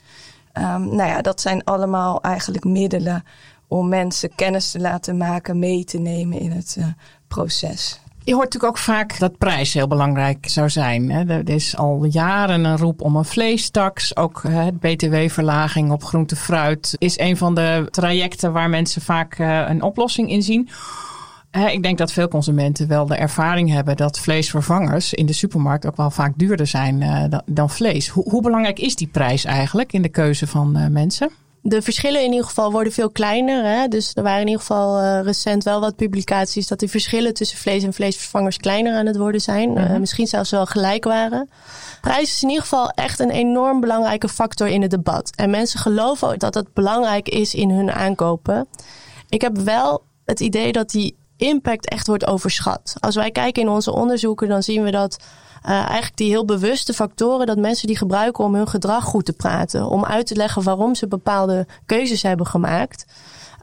Um, 0.52 0.94
nou 0.94 1.08
ja, 1.08 1.22
dat 1.22 1.40
zijn 1.40 1.64
allemaal 1.64 2.22
eigenlijk 2.22 2.64
middelen 2.64 3.24
om 3.66 3.88
mensen 3.88 4.34
kennis 4.34 4.70
te 4.70 4.80
laten 4.80 5.16
maken, 5.16 5.58
mee 5.58 5.84
te 5.84 5.98
nemen 5.98 6.38
in 6.38 6.50
het 6.50 6.76
proces. 7.28 8.00
Je 8.28 8.34
hoort 8.34 8.44
natuurlijk 8.52 8.72
ook 8.72 8.84
vaak 8.84 9.18
dat 9.18 9.38
prijs 9.38 9.74
heel 9.74 9.86
belangrijk 9.86 10.48
zou 10.48 10.70
zijn. 10.70 11.10
Er 11.10 11.48
is 11.48 11.76
al 11.76 12.04
jaren 12.04 12.64
een 12.64 12.76
roep 12.76 13.02
om 13.02 13.16
een 13.16 13.24
vleestaks. 13.24 14.16
Ook 14.16 14.42
het 14.48 14.78
btw-verlaging 14.78 15.90
op 15.90 16.04
groente 16.04 16.36
fruit 16.36 16.96
is 16.98 17.18
een 17.18 17.36
van 17.36 17.54
de 17.54 17.86
trajecten 17.90 18.52
waar 18.52 18.70
mensen 18.70 19.02
vaak 19.02 19.38
eh, 19.38 19.64
een 19.68 19.82
oplossing 19.82 20.30
in 20.30 20.42
zien. 20.42 20.68
Ik 21.70 21.82
denk 21.82 21.98
dat 21.98 22.12
veel 22.12 22.28
consumenten 22.28 22.88
wel 22.88 23.06
de 23.06 23.16
ervaring 23.16 23.70
hebben 23.70 23.96
dat 23.96 24.18
vleesvervangers 24.18 25.14
in 25.14 25.26
de 25.26 25.32
supermarkt 25.32 25.86
ook 25.86 25.96
wel 25.96 26.10
vaak 26.10 26.32
duurder 26.36 26.66
zijn 26.66 27.02
eh, 27.02 27.38
dan 27.46 27.70
vlees. 27.70 28.08
Hoe 28.08 28.42
belangrijk 28.42 28.78
is 28.78 28.94
die 28.94 29.08
prijs 29.08 29.44
eigenlijk 29.44 29.92
in 29.92 30.02
de 30.02 30.08
keuze 30.08 30.46
van 30.46 30.76
eh, 30.76 30.86
mensen? 30.86 31.30
De 31.62 31.82
verschillen 31.82 32.24
in 32.24 32.30
ieder 32.30 32.46
geval 32.46 32.72
worden 32.72 32.92
veel 32.92 33.10
kleiner. 33.10 33.64
Hè? 33.64 33.88
Dus 33.88 34.10
er 34.14 34.22
waren 34.22 34.40
in 34.40 34.46
ieder 34.46 34.60
geval 34.60 35.02
uh, 35.02 35.20
recent 35.22 35.64
wel 35.64 35.80
wat 35.80 35.96
publicaties 35.96 36.66
dat 36.66 36.80
de 36.80 36.88
verschillen 36.88 37.34
tussen 37.34 37.58
vlees 37.58 37.82
en 37.82 37.92
vleesvervangers 37.92 38.56
kleiner 38.56 38.94
aan 38.94 39.06
het 39.06 39.16
worden 39.16 39.40
zijn. 39.40 39.78
Uh, 39.78 39.96
misschien 39.96 40.26
zelfs 40.26 40.50
wel 40.50 40.66
gelijk 40.66 41.04
waren. 41.04 41.48
Prijs 42.00 42.30
is 42.32 42.42
in 42.42 42.48
ieder 42.48 42.62
geval 42.62 42.90
echt 42.90 43.18
een 43.18 43.30
enorm 43.30 43.80
belangrijke 43.80 44.28
factor 44.28 44.68
in 44.68 44.82
het 44.82 44.90
debat. 44.90 45.30
En 45.34 45.50
mensen 45.50 45.80
geloven 45.80 46.38
dat 46.38 46.54
het 46.54 46.72
belangrijk 46.72 47.28
is 47.28 47.54
in 47.54 47.70
hun 47.70 47.92
aankopen. 47.92 48.68
Ik 49.28 49.40
heb 49.40 49.58
wel 49.58 50.02
het 50.24 50.40
idee 50.40 50.72
dat 50.72 50.90
die 50.90 51.16
impact 51.36 51.88
echt 51.88 52.06
wordt 52.06 52.26
overschat. 52.26 52.94
Als 53.00 53.14
wij 53.14 53.30
kijken 53.30 53.62
in 53.62 53.68
onze 53.68 53.92
onderzoeken, 53.92 54.48
dan 54.48 54.62
zien 54.62 54.82
we 54.82 54.90
dat 54.90 55.16
uh, 55.64 55.70
eigenlijk 55.70 56.16
die 56.16 56.28
heel 56.28 56.44
bewuste 56.44 56.92
factoren 56.92 57.46
dat 57.46 57.58
mensen 57.58 57.86
die 57.86 57.96
gebruiken 57.96 58.44
om 58.44 58.54
hun 58.54 58.68
gedrag 58.68 59.04
goed 59.04 59.24
te 59.24 59.32
praten. 59.32 59.86
Om 59.86 60.04
uit 60.04 60.26
te 60.26 60.36
leggen 60.36 60.62
waarom 60.62 60.94
ze 60.94 61.06
bepaalde 61.06 61.66
keuzes 61.86 62.22
hebben 62.22 62.46
gemaakt. 62.46 63.06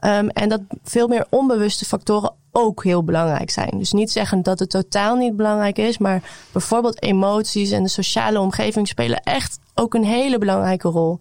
Um, 0.00 0.28
en 0.28 0.48
dat 0.48 0.60
veel 0.84 1.08
meer 1.08 1.26
onbewuste 1.30 1.84
factoren 1.84 2.32
ook 2.52 2.84
heel 2.84 3.04
belangrijk 3.04 3.50
zijn. 3.50 3.78
Dus 3.78 3.92
niet 3.92 4.10
zeggen 4.10 4.42
dat 4.42 4.58
het 4.58 4.70
totaal 4.70 5.16
niet 5.16 5.36
belangrijk 5.36 5.78
is, 5.78 5.98
maar 5.98 6.22
bijvoorbeeld 6.52 7.02
emoties 7.02 7.70
en 7.70 7.82
de 7.82 7.88
sociale 7.88 8.40
omgeving 8.40 8.88
spelen 8.88 9.20
echt 9.22 9.58
ook 9.74 9.94
een 9.94 10.04
hele 10.04 10.38
belangrijke 10.38 10.88
rol. 10.88 11.20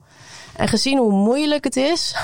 En 0.55 0.67
gezien 0.67 0.97
hoe 0.97 1.11
moeilijk 1.11 1.63
het 1.63 1.75
is, 1.75 2.15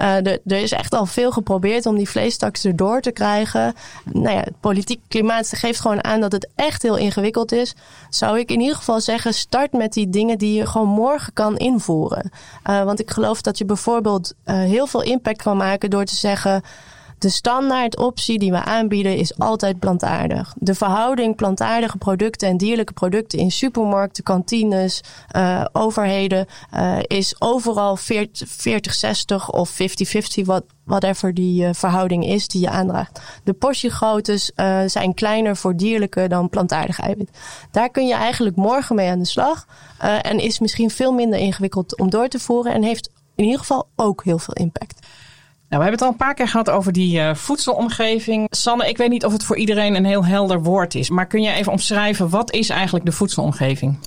uh, 0.00 0.16
er, 0.26 0.40
er 0.46 0.58
is 0.58 0.72
echt 0.72 0.94
al 0.94 1.06
veel 1.06 1.30
geprobeerd 1.30 1.86
om 1.86 1.96
die 1.96 2.08
vleestaks 2.08 2.64
erdoor 2.64 3.00
te 3.00 3.10
krijgen. 3.10 3.74
Nou 4.04 4.36
ja, 4.36 4.40
het 4.40 4.60
politiek 4.60 5.00
klimaat 5.08 5.52
geeft 5.54 5.80
gewoon 5.80 6.04
aan 6.04 6.20
dat 6.20 6.32
het 6.32 6.48
echt 6.54 6.82
heel 6.82 6.96
ingewikkeld 6.96 7.52
is. 7.52 7.74
Zou 8.10 8.38
ik 8.38 8.50
in 8.50 8.60
ieder 8.60 8.76
geval 8.76 9.00
zeggen, 9.00 9.34
start 9.34 9.72
met 9.72 9.92
die 9.92 10.10
dingen 10.10 10.38
die 10.38 10.54
je 10.54 10.66
gewoon 10.66 10.88
morgen 10.88 11.32
kan 11.32 11.56
invoeren. 11.56 12.30
Uh, 12.70 12.82
want 12.82 13.00
ik 13.00 13.10
geloof 13.10 13.42
dat 13.42 13.58
je 13.58 13.64
bijvoorbeeld 13.64 14.34
uh, 14.46 14.54
heel 14.54 14.86
veel 14.86 15.02
impact 15.02 15.42
kan 15.42 15.56
maken 15.56 15.90
door 15.90 16.04
te 16.04 16.16
zeggen. 16.16 16.62
De 17.22 17.28
standaard 17.28 17.96
optie 17.96 18.38
die 18.38 18.50
we 18.50 18.64
aanbieden 18.64 19.16
is 19.16 19.38
altijd 19.38 19.78
plantaardig. 19.78 20.54
De 20.58 20.74
verhouding 20.74 21.36
plantaardige 21.36 21.96
producten 21.96 22.48
en 22.48 22.56
dierlijke 22.56 22.92
producten 22.92 23.38
in 23.38 23.50
supermarkten, 23.50 24.24
kantines, 24.24 25.00
uh, 25.36 25.64
overheden 25.72 26.46
uh, 26.74 26.98
is 27.02 27.34
overal 27.38 27.98
40-60 27.98 28.02
of 29.46 29.72
50-50, 29.72 30.44
wat, 30.44 30.64
whatever 30.84 31.34
die 31.34 31.64
uh, 31.64 31.70
verhouding 31.72 32.26
is 32.26 32.48
die 32.48 32.60
je 32.60 32.70
aandraagt. 32.70 33.20
De 33.44 33.52
portiegroottes 33.52 34.52
zijn 34.86 35.14
kleiner 35.14 35.56
voor 35.56 35.76
dierlijke 35.76 36.28
dan 36.28 36.48
plantaardig 36.48 37.00
eiwit. 37.00 37.30
Daar 37.70 37.90
kun 37.90 38.06
je 38.06 38.14
eigenlijk 38.14 38.56
morgen 38.56 38.96
mee 38.96 39.10
aan 39.10 39.18
de 39.18 39.24
slag 39.24 39.66
en 39.98 40.38
is 40.38 40.58
misschien 40.58 40.90
veel 40.90 41.12
minder 41.12 41.38
ingewikkeld 41.38 41.98
om 41.98 42.10
door 42.10 42.28
te 42.28 42.38
voeren 42.38 42.72
en 42.72 42.82
heeft 42.82 43.10
in 43.34 43.44
ieder 43.44 43.58
geval 43.58 43.88
ook 43.96 44.24
heel 44.24 44.38
veel 44.38 44.54
impact. 44.54 45.06
Nou, 45.72 45.84
we 45.84 45.90
hebben 45.90 46.06
het 46.06 46.16
al 46.16 46.20
een 46.20 46.26
paar 46.28 46.34
keer 46.34 46.48
gehad 46.48 46.70
over 46.70 46.92
die 46.92 47.18
uh, 47.18 47.34
voedselomgeving. 47.34 48.46
Sanne, 48.50 48.88
ik 48.88 48.96
weet 48.96 49.08
niet 49.08 49.24
of 49.24 49.32
het 49.32 49.44
voor 49.44 49.56
iedereen 49.56 49.94
een 49.94 50.04
heel 50.04 50.24
helder 50.24 50.62
woord 50.62 50.94
is. 50.94 51.10
Maar 51.10 51.26
kun 51.26 51.42
je 51.42 51.52
even 51.52 51.72
omschrijven, 51.72 52.28
wat 52.28 52.52
is 52.52 52.68
eigenlijk 52.68 53.04
de 53.04 53.12
voedselomgeving? 53.12 53.98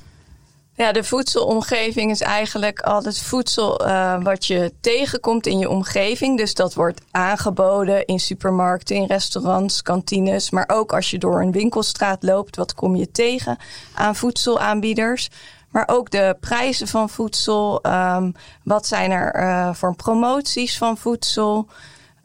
Ja, 0.76 0.92
de 0.92 1.04
voedselomgeving 1.04 2.12
is 2.12 2.22
eigenlijk 2.22 2.80
al 2.80 3.04
het 3.04 3.22
voedsel 3.22 3.88
uh, 3.88 4.24
wat 4.24 4.46
je 4.46 4.74
tegenkomt 4.82 5.48
in 5.48 5.60
je 5.60 5.70
omgeving. 5.70 6.38
Dus 6.38 6.54
dat 6.54 6.74
wordt 6.74 7.02
aangeboden 7.12 8.06
in 8.06 8.20
supermarkten, 8.20 8.96
in 8.96 9.06
restaurants, 9.06 9.82
kantines. 9.82 10.50
Maar 10.50 10.70
ook 10.74 10.94
als 10.94 11.12
je 11.12 11.18
door 11.18 11.42
een 11.42 11.52
winkelstraat 11.52 12.24
loopt, 12.24 12.56
wat 12.56 12.74
kom 12.74 12.96
je 12.96 13.12
tegen 13.12 13.58
aan 13.94 14.16
voedselaanbieders? 14.16 15.30
Maar 15.76 15.88
ook 15.88 16.12
de 16.12 16.38
prijzen 16.40 16.88
van 16.88 17.10
voedsel. 17.10 17.80
Um, 17.86 18.34
wat 18.64 18.88
zijn 18.88 19.12
er 19.12 19.42
uh, 19.42 19.74
voor 19.74 19.96
promoties 19.96 20.78
van 20.78 20.98
voedsel? 20.98 21.68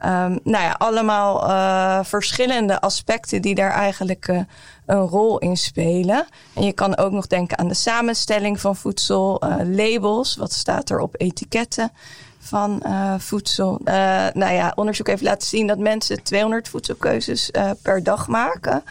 Um, 0.05 0.41
nou 0.45 0.65
ja, 0.65 0.75
allemaal 0.79 1.49
uh, 1.49 2.05
verschillende 2.05 2.81
aspecten 2.81 3.43
die 3.43 3.55
daar 3.55 3.71
eigenlijk 3.71 4.29
uh, 4.29 4.41
een 4.87 5.01
rol 5.01 5.39
in 5.39 5.57
spelen. 5.57 6.27
En 6.55 6.65
je 6.65 6.73
kan 6.73 6.97
ook 6.97 7.13
nog 7.13 7.27
denken 7.27 7.59
aan 7.59 7.69
de 7.69 7.75
samenstelling 7.75 8.61
van 8.61 8.77
voedsel, 8.77 9.43
labels, 9.65 10.37
wat 10.37 10.53
staat 10.53 10.91
er 10.91 11.01
op 11.01 11.15
etiketten 11.19 11.93
van 12.43 12.83
uh, 12.87 13.15
voedsel. 13.19 13.81
Uh, 13.85 13.95
nou 14.33 14.53
ja, 14.53 14.73
onderzoek 14.75 15.07
heeft 15.07 15.23
laten 15.23 15.49
zien 15.49 15.67
dat 15.67 15.79
mensen 15.79 16.23
200 16.23 16.69
voedselkeuzes 16.69 17.51
uh, 17.51 17.71
per 17.83 18.03
dag 18.03 18.29
maken. 18.29 18.83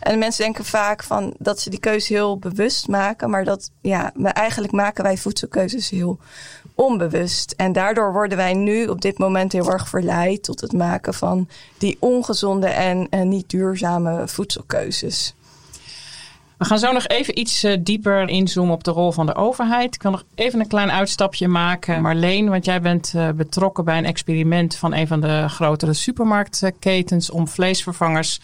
En 0.00 0.18
mensen 0.18 0.44
denken 0.44 0.64
vaak 0.64 1.02
van 1.02 1.34
dat 1.38 1.60
ze 1.60 1.70
die 1.70 1.80
keuze 1.80 2.12
heel 2.12 2.38
bewust 2.38 2.88
maken, 2.88 3.30
maar 3.30 3.44
dat 3.44 3.70
ja, 3.80 4.12
eigenlijk 4.22 4.72
maken 4.72 5.04
wij 5.04 5.16
voedselkeuzes 5.16 5.90
heel 5.90 6.18
onbewust. 6.74 7.54
En 7.56 7.72
daardoor 7.72 8.12
worden 8.12 8.36
wij 8.36 8.54
nu 8.54 8.86
op 8.86 9.00
dit 9.00 9.18
moment 9.18 9.52
heel 9.52 9.72
erg 9.72 9.88
verleid 9.88 10.42
tot 10.42 10.60
het 10.60 10.72
maken 10.72 11.14
van 11.14 11.48
die 11.78 11.96
ongezonde 12.00 12.68
en, 12.68 13.06
en 13.10 13.28
niet 13.28 13.50
duurzame 13.50 14.28
voedselkeuzes. 14.28 15.34
We 16.58 16.64
gaan 16.64 16.78
zo 16.78 16.92
nog 16.92 17.06
even 17.06 17.38
iets 17.38 17.64
uh, 17.64 17.76
dieper 17.80 18.28
inzoomen 18.28 18.74
op 18.74 18.84
de 18.84 18.90
rol 18.90 19.12
van 19.12 19.26
de 19.26 19.34
overheid. 19.34 19.94
Ik 19.94 20.02
wil 20.02 20.10
nog 20.10 20.24
even 20.34 20.60
een 20.60 20.66
klein 20.66 20.90
uitstapje 20.90 21.48
maken. 21.48 22.02
Marleen, 22.02 22.48
want 22.48 22.64
jij 22.64 22.80
bent 22.80 23.12
uh, 23.16 23.28
betrokken 23.30 23.84
bij 23.84 23.98
een 23.98 24.04
experiment 24.04 24.76
van 24.76 24.94
een 24.94 25.06
van 25.06 25.20
de 25.20 25.48
grotere 25.48 25.92
supermarktketens 25.92 27.30
om 27.30 27.48
vleesvervangers 27.48 28.40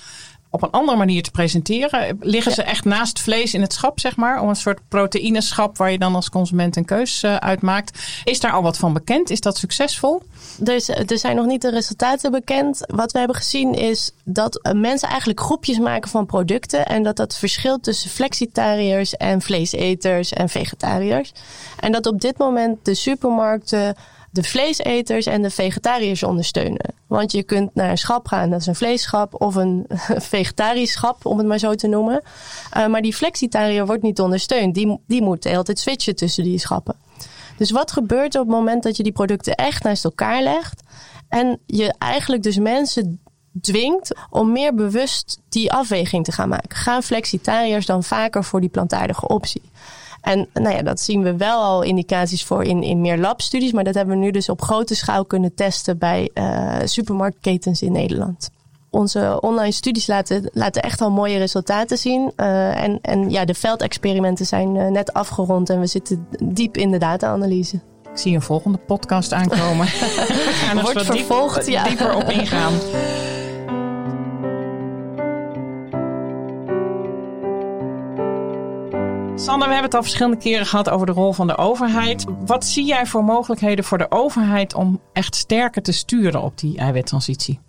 op 0.50 0.62
een 0.62 0.70
andere 0.70 0.98
manier 0.98 1.22
te 1.22 1.30
presenteren. 1.30 2.18
Liggen 2.20 2.52
ze 2.52 2.62
echt 2.62 2.84
naast 2.84 3.20
vlees 3.20 3.54
in 3.54 3.60
het 3.60 3.72
schap, 3.72 4.00
zeg 4.00 4.16
maar? 4.16 4.40
Om 4.40 4.48
een 4.48 4.56
soort 4.56 4.80
proteïneschap 4.88 5.76
waar 5.76 5.90
je 5.90 5.98
dan 5.98 6.14
als 6.14 6.30
consument 6.30 6.76
een 6.76 6.84
keus 6.84 7.22
uh, 7.22 7.36
uit 7.36 7.60
maakt. 7.60 7.98
Is 8.24 8.40
daar 8.40 8.52
al 8.52 8.62
wat 8.62 8.78
van 8.78 8.92
bekend? 8.92 9.30
Is 9.30 9.40
dat 9.40 9.56
succesvol? 9.56 10.22
Dus 10.56 10.88
er 10.88 11.18
zijn 11.18 11.36
nog 11.36 11.46
niet 11.46 11.62
de 11.62 11.70
resultaten 11.70 12.30
bekend. 12.30 12.84
Wat 12.86 13.12
we 13.12 13.18
hebben 13.18 13.36
gezien 13.36 13.74
is 13.74 14.10
dat 14.24 14.60
eh, 14.60 14.72
mensen 14.72 15.08
eigenlijk 15.08 15.40
groepjes 15.40 15.78
maken 15.78 16.10
van 16.10 16.26
producten. 16.26 16.86
En 16.86 17.02
dat 17.02 17.16
dat 17.16 17.36
verschilt 17.36 17.82
tussen 17.82 18.10
flexitariërs 18.10 19.16
en 19.16 19.40
vleeseters 19.40 20.32
en 20.32 20.48
vegetariërs. 20.48 21.32
En 21.80 21.92
dat 21.92 22.06
op 22.06 22.20
dit 22.20 22.38
moment 22.38 22.84
de 22.84 22.94
supermarkten 22.94 23.96
de 24.30 24.42
vleeseters 24.42 25.26
en 25.26 25.42
de 25.42 25.50
vegetariërs 25.50 26.22
ondersteunen. 26.22 26.94
Want 27.06 27.32
je 27.32 27.42
kunt 27.42 27.74
naar 27.74 27.90
een 27.90 27.98
schap 27.98 28.26
gaan, 28.26 28.50
dat 28.50 28.60
is 28.60 28.66
een 28.66 28.74
vleesschap 28.74 29.40
of 29.40 29.54
een 29.54 29.86
vegetarisch 30.34 30.92
schap, 30.92 31.26
om 31.26 31.38
het 31.38 31.46
maar 31.46 31.58
zo 31.58 31.74
te 31.74 31.86
noemen. 31.86 32.22
Uh, 32.76 32.86
maar 32.86 33.02
die 33.02 33.14
flexitariër 33.14 33.86
wordt 33.86 34.02
niet 34.02 34.20
ondersteund. 34.20 34.74
Die, 34.74 35.00
die 35.06 35.22
moet 35.22 35.42
de 35.42 35.48
hele 35.48 35.62
tijd 35.62 35.78
switchen 35.78 36.16
tussen 36.16 36.44
die 36.44 36.58
schappen. 36.58 36.94
Dus 37.56 37.70
wat 37.70 37.92
gebeurt 37.92 38.34
er 38.34 38.40
op 38.40 38.46
het 38.46 38.56
moment 38.56 38.82
dat 38.82 38.96
je 38.96 39.02
die 39.02 39.12
producten 39.12 39.54
echt 39.54 39.82
naast 39.82 40.04
elkaar 40.04 40.42
legt 40.42 40.82
en 41.28 41.58
je 41.66 41.94
eigenlijk 41.98 42.42
dus 42.42 42.58
mensen 42.58 43.20
dwingt 43.60 44.14
om 44.30 44.52
meer 44.52 44.74
bewust 44.74 45.38
die 45.48 45.72
afweging 45.72 46.24
te 46.24 46.32
gaan 46.32 46.48
maken? 46.48 46.76
Gaan 46.76 47.02
flexitariërs 47.02 47.86
dan 47.86 48.04
vaker 48.04 48.44
voor 48.44 48.60
die 48.60 48.70
plantaardige 48.70 49.28
optie? 49.28 49.62
En 50.20 50.48
nou 50.54 50.74
ja, 50.74 50.82
dat 50.82 51.00
zien 51.00 51.22
we 51.22 51.36
wel 51.36 51.62
al 51.62 51.82
indicaties 51.82 52.44
voor 52.44 52.64
in, 52.64 52.82
in 52.82 53.00
meer 53.00 53.18
labstudies. 53.18 53.72
Maar 53.72 53.84
dat 53.84 53.94
hebben 53.94 54.18
we 54.18 54.24
nu 54.24 54.30
dus 54.30 54.48
op 54.48 54.62
grote 54.62 54.94
schaal 54.94 55.24
kunnen 55.24 55.54
testen 55.54 55.98
bij 55.98 56.30
uh, 56.34 56.76
supermarktketens 56.84 57.82
in 57.82 57.92
Nederland. 57.92 58.50
Onze 58.90 59.38
online 59.40 59.72
studies 59.72 60.06
laten, 60.06 60.50
laten 60.52 60.82
echt 60.82 61.00
al 61.00 61.10
mooie 61.10 61.38
resultaten 61.38 61.98
zien. 61.98 62.32
Uh, 62.36 62.82
en, 62.82 62.98
en 63.02 63.30
ja, 63.30 63.44
de 63.44 63.54
veldexperimenten 63.54 64.46
zijn 64.46 64.74
uh, 64.74 64.86
net 64.86 65.12
afgerond 65.12 65.70
en 65.70 65.80
we 65.80 65.86
zitten 65.86 66.26
diep 66.44 66.76
in 66.76 66.90
de 66.90 66.98
data-analyse. 66.98 67.80
Ik 68.12 68.18
zie 68.18 68.34
een 68.34 68.42
volgende 68.42 68.78
podcast 68.78 69.32
aankomen. 69.32 69.86
we 69.86 70.50
gaan 70.52 70.76
er 70.76 70.82
Wordt 70.82 71.04
vervolgd, 71.04 71.64
diep, 71.64 71.74
ja. 71.74 71.84
dieper 71.84 72.14
op 72.14 72.30
ingaan. 72.30 72.72
Sander, 79.40 79.68
we 79.68 79.74
hebben 79.74 79.90
het 79.90 79.94
al 79.94 80.02
verschillende 80.02 80.36
keren 80.36 80.66
gehad 80.66 80.90
over 80.90 81.06
de 81.06 81.12
rol 81.12 81.32
van 81.32 81.46
de 81.46 81.56
overheid. 81.56 82.24
Wat 82.46 82.64
zie 82.64 82.84
jij 82.84 83.06
voor 83.06 83.24
mogelijkheden 83.24 83.84
voor 83.84 83.98
de 83.98 84.10
overheid 84.10 84.74
om 84.74 85.00
echt 85.12 85.34
sterker 85.36 85.82
te 85.82 85.92
sturen 85.92 86.42
op 86.42 86.58
die 86.58 86.78
eiwittransitie? 86.78 87.60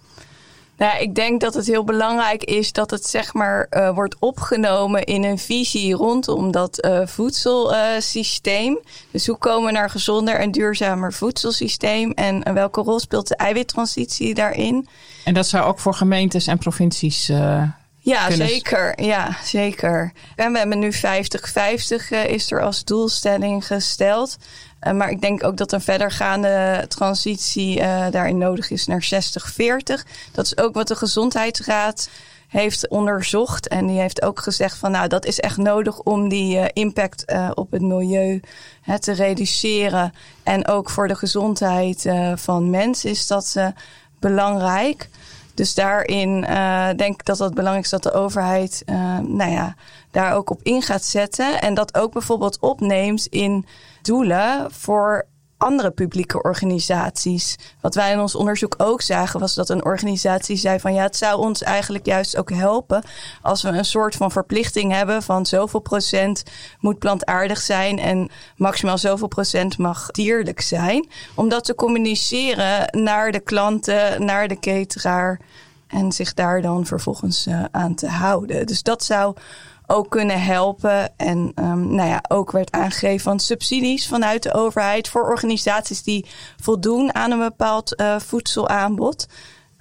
Nou, 0.77 0.99
ik 0.99 1.15
denk 1.15 1.41
dat 1.41 1.53
het 1.53 1.67
heel 1.67 1.83
belangrijk 1.83 2.43
is 2.43 2.71
dat 2.71 2.91
het 2.91 3.05
zeg 3.05 3.33
maar 3.33 3.67
uh, 3.69 3.93
wordt 3.93 4.15
opgenomen 4.19 5.03
in 5.03 5.23
een 5.23 5.37
visie 5.37 5.93
rondom 5.93 6.51
dat 6.51 6.85
uh, 6.85 7.05
voedselsysteem. 7.05 8.79
Dus 9.11 9.27
hoe 9.27 9.37
komen 9.37 9.65
we 9.65 9.71
naar 9.71 9.83
een 9.83 9.89
gezonder 9.89 10.35
en 10.35 10.51
duurzamer 10.51 11.13
voedselsysteem 11.13 12.11
en 12.11 12.53
welke 12.53 12.81
rol 12.81 12.99
speelt 12.99 13.27
de 13.27 13.35
eiwittransitie 13.35 14.33
daarin? 14.33 14.87
En 15.25 15.33
dat 15.33 15.47
zou 15.47 15.65
ook 15.65 15.79
voor 15.79 15.93
gemeentes 15.93 16.47
en 16.47 16.57
provincies 16.57 17.31
ja, 18.03 18.31
zeker. 18.31 19.03
Ja, 19.03 19.37
zeker. 19.43 20.11
En 20.35 20.51
we 20.51 20.57
hebben 20.57 20.79
nu 20.79 20.93
50-50 20.93 20.97
uh, 22.09 22.25
is 22.25 22.51
er 22.51 22.61
als 22.61 22.83
doelstelling 22.83 23.67
gesteld. 23.67 24.37
Uh, 24.81 24.93
maar 24.93 25.09
ik 25.09 25.21
denk 25.21 25.43
ook 25.43 25.57
dat 25.57 25.71
een 25.71 25.81
verdergaande 25.81 26.85
transitie 26.87 27.79
uh, 27.79 28.05
daarin 28.11 28.37
nodig 28.37 28.69
is 28.69 28.85
naar 28.85 29.07
60-40. 29.13 30.07
Dat 30.31 30.45
is 30.45 30.57
ook 30.57 30.73
wat 30.73 30.87
de 30.87 30.95
Gezondheidsraad 30.95 32.09
heeft 32.47 32.87
onderzocht. 32.87 33.67
En 33.67 33.87
die 33.87 33.99
heeft 33.99 34.21
ook 34.21 34.39
gezegd 34.39 34.77
van 34.77 34.91
nou, 34.91 35.07
dat 35.07 35.25
is 35.25 35.39
echt 35.39 35.57
nodig 35.57 35.99
om 35.99 36.29
die 36.29 36.55
uh, 36.55 36.65
impact 36.73 37.23
uh, 37.31 37.51
op 37.53 37.71
het 37.71 37.81
milieu 37.81 38.41
hè, 38.81 38.99
te 38.99 39.11
reduceren. 39.11 40.13
En 40.43 40.67
ook 40.67 40.89
voor 40.89 41.07
de 41.07 41.15
gezondheid 41.15 42.05
uh, 42.05 42.31
van 42.35 42.69
mensen 42.69 43.09
is 43.09 43.27
dat 43.27 43.57
belangrijk. 44.19 45.09
Dus 45.61 45.73
daarin 45.73 46.45
uh, 46.49 46.89
denk 46.95 47.13
ik 47.19 47.25
dat 47.25 47.39
het 47.39 47.53
belangrijk 47.53 47.85
is 47.85 47.91
dat 47.91 48.03
de 48.03 48.13
overheid 48.13 48.83
uh, 48.85 48.95
nou 49.19 49.51
ja, 49.51 49.75
daar 50.11 50.33
ook 50.33 50.49
op 50.49 50.59
in 50.63 50.81
gaat 50.81 51.03
zetten. 51.03 51.61
En 51.61 51.73
dat 51.73 51.97
ook 51.97 52.11
bijvoorbeeld 52.13 52.59
opneemt 52.59 53.25
in 53.25 53.65
doelen 54.01 54.71
voor 54.71 55.25
andere 55.61 55.91
publieke 55.91 56.41
organisaties. 56.41 57.55
Wat 57.81 57.95
wij 57.95 58.11
in 58.11 58.19
ons 58.19 58.35
onderzoek 58.35 58.75
ook 58.77 59.01
zagen, 59.01 59.39
was 59.39 59.55
dat 59.55 59.69
een 59.69 59.85
organisatie 59.85 60.55
zei 60.55 60.79
van 60.79 60.93
ja, 60.93 61.03
het 61.03 61.17
zou 61.17 61.39
ons 61.39 61.63
eigenlijk 61.63 62.05
juist 62.05 62.37
ook 62.37 62.49
helpen 62.49 63.03
als 63.41 63.61
we 63.61 63.69
een 63.69 63.85
soort 63.85 64.15
van 64.15 64.31
verplichting 64.31 64.91
hebben 64.91 65.23
van 65.23 65.45
zoveel 65.45 65.79
procent 65.79 66.43
moet 66.79 66.99
plantaardig 66.99 67.59
zijn 67.59 67.99
en 67.99 68.29
maximaal 68.55 68.97
zoveel 68.97 69.27
procent 69.27 69.77
mag 69.77 70.11
dierlijk 70.11 70.61
zijn. 70.61 71.09
Om 71.35 71.49
dat 71.49 71.63
te 71.63 71.75
communiceren 71.75 73.01
naar 73.03 73.31
de 73.31 73.39
klanten, 73.39 74.25
naar 74.25 74.47
de 74.47 74.59
cateraar 74.59 75.39
en 75.87 76.11
zich 76.11 76.33
daar 76.33 76.61
dan 76.61 76.85
vervolgens 76.85 77.47
uh, 77.47 77.63
aan 77.71 77.95
te 77.95 78.07
houden. 78.07 78.65
Dus 78.65 78.83
dat 78.83 79.03
zou 79.03 79.35
ook 79.91 80.09
kunnen 80.09 80.41
helpen. 80.41 81.17
En 81.17 81.51
um, 81.55 81.95
nou 81.95 82.09
ja, 82.09 82.23
ook 82.27 82.51
werd 82.51 82.71
aangegeven 82.71 83.19
van 83.19 83.39
subsidies 83.39 84.07
vanuit 84.07 84.43
de 84.43 84.53
overheid 84.53 85.09
voor 85.09 85.29
organisaties 85.29 86.03
die 86.03 86.25
voldoen 86.61 87.15
aan 87.15 87.31
een 87.31 87.39
bepaald 87.39 88.01
uh, 88.01 88.19
voedselaanbod. 88.19 89.27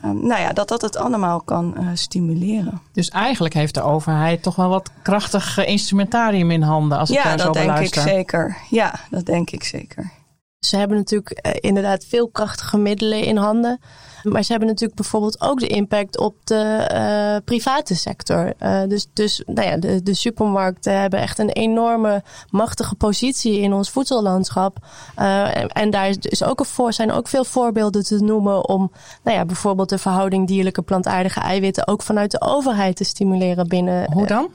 Um, 0.04 0.26
nou 0.26 0.40
ja, 0.40 0.52
dat 0.52 0.68
dat 0.68 0.82
het 0.82 0.96
allemaal 0.96 1.40
kan 1.40 1.74
uh, 1.78 1.88
stimuleren. 1.94 2.80
Dus 2.92 3.08
eigenlijk 3.08 3.54
heeft 3.54 3.74
de 3.74 3.82
overheid 3.82 4.42
toch 4.42 4.56
wel 4.56 4.68
wat 4.68 4.90
krachtig 5.02 5.66
instrumentarium 5.66 6.50
in 6.50 6.62
handen 6.62 6.98
als 6.98 7.10
ik 7.10 7.16
ja, 7.16 7.22
daar 7.22 7.38
zo 7.38 7.44
dat 7.44 7.54
denk 7.54 7.66
beluister. 7.66 8.02
ik 8.02 8.08
zeker. 8.08 8.56
Ja, 8.70 8.94
dat 9.10 9.26
denk 9.26 9.50
ik 9.50 9.64
zeker. 9.64 10.10
Ze 10.60 10.76
hebben 10.76 10.96
natuurlijk 10.96 11.46
uh, 11.46 11.52
inderdaad 11.60 12.04
veel 12.04 12.28
krachtige 12.28 12.78
middelen 12.78 13.24
in 13.24 13.36
handen. 13.36 13.80
Maar 14.22 14.42
ze 14.42 14.50
hebben 14.50 14.68
natuurlijk 14.68 15.00
bijvoorbeeld 15.00 15.40
ook 15.40 15.60
de 15.60 15.66
impact 15.66 16.18
op 16.18 16.34
de 16.44 16.88
uh, 16.92 17.44
private 17.44 17.94
sector. 17.96 18.52
Uh, 18.62 18.82
dus 18.88 19.06
dus 19.12 19.42
nou 19.46 19.68
ja, 19.68 19.76
de, 19.76 20.02
de 20.02 20.14
supermarkten 20.14 21.00
hebben 21.00 21.20
echt 21.20 21.38
een 21.38 21.50
enorme 21.50 22.22
machtige 22.50 22.94
positie 22.94 23.60
in 23.60 23.72
ons 23.72 23.90
voedsellandschap. 23.90 24.78
Uh, 25.18 25.56
en, 25.56 25.68
en, 25.68 25.90
daar 25.90 26.14
is 26.20 26.44
ook 26.44 26.60
een 26.60 26.66
voor, 26.66 26.92
zijn 26.92 27.12
ook 27.12 27.28
veel 27.28 27.44
voorbeelden 27.44 28.04
te 28.04 28.18
noemen 28.18 28.68
om 28.68 28.92
nou 29.22 29.36
ja, 29.36 29.44
bijvoorbeeld 29.44 29.88
de 29.88 29.98
verhouding 29.98 30.46
dierlijke 30.46 30.82
plantaardige 30.82 31.40
eiwitten 31.40 31.86
ook 31.86 32.02
vanuit 32.02 32.30
de 32.30 32.40
overheid 32.40 32.96
te 32.96 33.04
stimuleren 33.04 33.68
binnen. 33.68 34.12
Hoe 34.12 34.26
dan? 34.26 34.48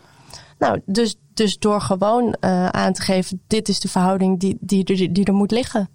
Nou, 0.59 0.81
dus, 0.85 1.15
dus 1.33 1.57
door 1.59 1.81
gewoon 1.81 2.43
aan 2.73 2.93
te 2.93 3.01
geven, 3.01 3.41
dit 3.47 3.69
is 3.69 3.79
de 3.79 3.87
verhouding 3.87 4.39
die, 4.39 4.57
die, 4.59 4.83
die, 4.83 5.11
die 5.11 5.25
er 5.25 5.33
moet 5.33 5.51
liggen. 5.51 5.89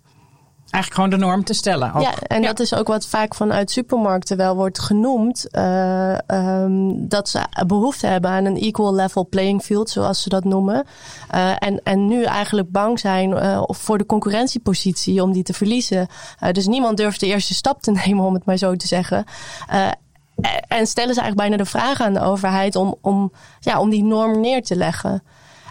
Eigenlijk 0.71 0.95
gewoon 0.95 1.21
de 1.21 1.27
norm 1.27 1.45
te 1.45 1.53
stellen. 1.53 1.95
Ook. 1.95 2.03
Ja, 2.03 2.15
en 2.19 2.43
ja. 2.43 2.47
dat 2.47 2.61
is 2.61 2.75
ook 2.75 2.87
wat 2.87 3.07
vaak 3.07 3.35
vanuit 3.35 3.71
supermarkten 3.71 4.37
wel 4.37 4.57
wordt 4.57 4.79
genoemd. 4.79 5.47
Uh, 5.53 6.19
um, 6.27 7.09
dat 7.09 7.29
ze 7.29 7.41
behoefte 7.67 8.07
hebben 8.07 8.31
aan 8.31 8.45
een 8.45 8.57
equal 8.57 8.95
level 8.95 9.29
playing 9.29 9.63
field, 9.63 9.91
zoals 9.91 10.23
ze 10.23 10.29
dat 10.29 10.45
noemen. 10.45 10.87
Uh, 11.35 11.53
en, 11.59 11.83
en 11.83 12.07
nu 12.07 12.23
eigenlijk 12.23 12.71
bang 12.71 12.99
zijn 12.99 13.31
uh, 13.31 13.63
voor 13.67 13.99
de 13.99 14.07
concurrentiepositie 14.07 15.23
om 15.23 15.33
die 15.33 15.43
te 15.43 15.53
verliezen. 15.53 16.07
dus 16.53 16.67
niemand 16.67 16.97
durft 16.97 17.21
de 17.21 17.27
eerste 17.27 17.55
stap 17.55 17.83
te 17.83 17.91
nemen, 18.05 18.25
om 18.25 18.35
het 18.35 18.45
maar 18.45 18.57
zo 18.57 18.77
te 18.77 18.87
zeggen. 18.87 19.25
En 20.69 20.87
stellen 20.87 21.15
ze 21.15 21.21
eigenlijk 21.21 21.37
bijna 21.37 21.57
de 21.57 21.71
vraag 21.71 22.01
aan 22.01 22.15
de 22.15 22.21
overheid 22.21 22.77
om, 22.77 22.95
om, 23.01 23.33
ja, 23.61 23.81
om 23.81 23.91
die 23.91 24.05
norm 24.05 24.41
neer 24.41 24.63
te 24.63 24.77
leggen. 24.77 25.23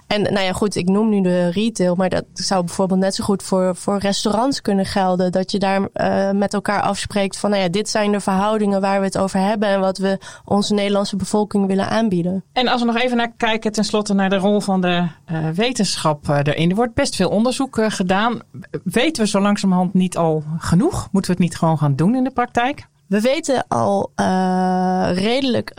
En 0.09 0.21
nou 0.21 0.39
ja, 0.39 0.51
goed, 0.51 0.75
ik 0.75 0.89
noem 0.89 1.09
nu 1.09 1.21
de 1.21 1.49
retail, 1.49 1.95
maar 1.95 2.09
dat 2.09 2.25
zou 2.33 2.63
bijvoorbeeld 2.63 2.99
net 2.99 3.15
zo 3.15 3.23
goed 3.23 3.43
voor, 3.43 3.75
voor 3.75 3.97
restaurants 3.97 4.61
kunnen 4.61 4.85
gelden. 4.85 5.31
Dat 5.31 5.51
je 5.51 5.59
daar 5.59 5.79
uh, 5.93 6.31
met 6.31 6.53
elkaar 6.53 6.81
afspreekt 6.81 7.37
van, 7.37 7.49
nou 7.49 7.61
ja, 7.61 7.69
dit 7.69 7.89
zijn 7.89 8.11
de 8.11 8.19
verhoudingen 8.19 8.81
waar 8.81 8.99
we 8.99 9.05
het 9.05 9.17
over 9.17 9.39
hebben 9.39 9.69
en 9.69 9.79
wat 9.79 9.97
we 9.97 10.19
onze 10.45 10.73
Nederlandse 10.73 11.15
bevolking 11.15 11.67
willen 11.67 11.89
aanbieden. 11.89 12.43
En 12.53 12.67
als 12.67 12.81
we 12.81 12.87
nog 12.87 12.97
even 12.97 13.17
naar 13.17 13.33
kijken, 13.37 13.71
tenslotte 13.71 14.13
naar 14.13 14.29
de 14.29 14.37
rol 14.37 14.61
van 14.61 14.81
de 14.81 15.07
uh, 15.31 15.49
wetenschap 15.49 16.27
erin. 16.27 16.69
Er 16.69 16.75
wordt 16.75 16.93
best 16.93 17.15
veel 17.15 17.29
onderzoek 17.29 17.77
gedaan. 17.87 18.39
Weten 18.83 19.23
we 19.23 19.29
zo 19.29 19.39
langzamerhand 19.39 19.93
niet 19.93 20.17
al 20.17 20.43
genoeg? 20.57 21.07
Moeten 21.11 21.31
we 21.31 21.37
het 21.37 21.49
niet 21.49 21.57
gewoon 21.57 21.77
gaan 21.77 21.95
doen 21.95 22.15
in 22.15 22.23
de 22.23 22.31
praktijk? 22.31 22.87
We 23.09 23.21
weten 23.21 23.65
al 23.67 24.11
uh, 24.15 25.09
redelijk. 25.13 25.73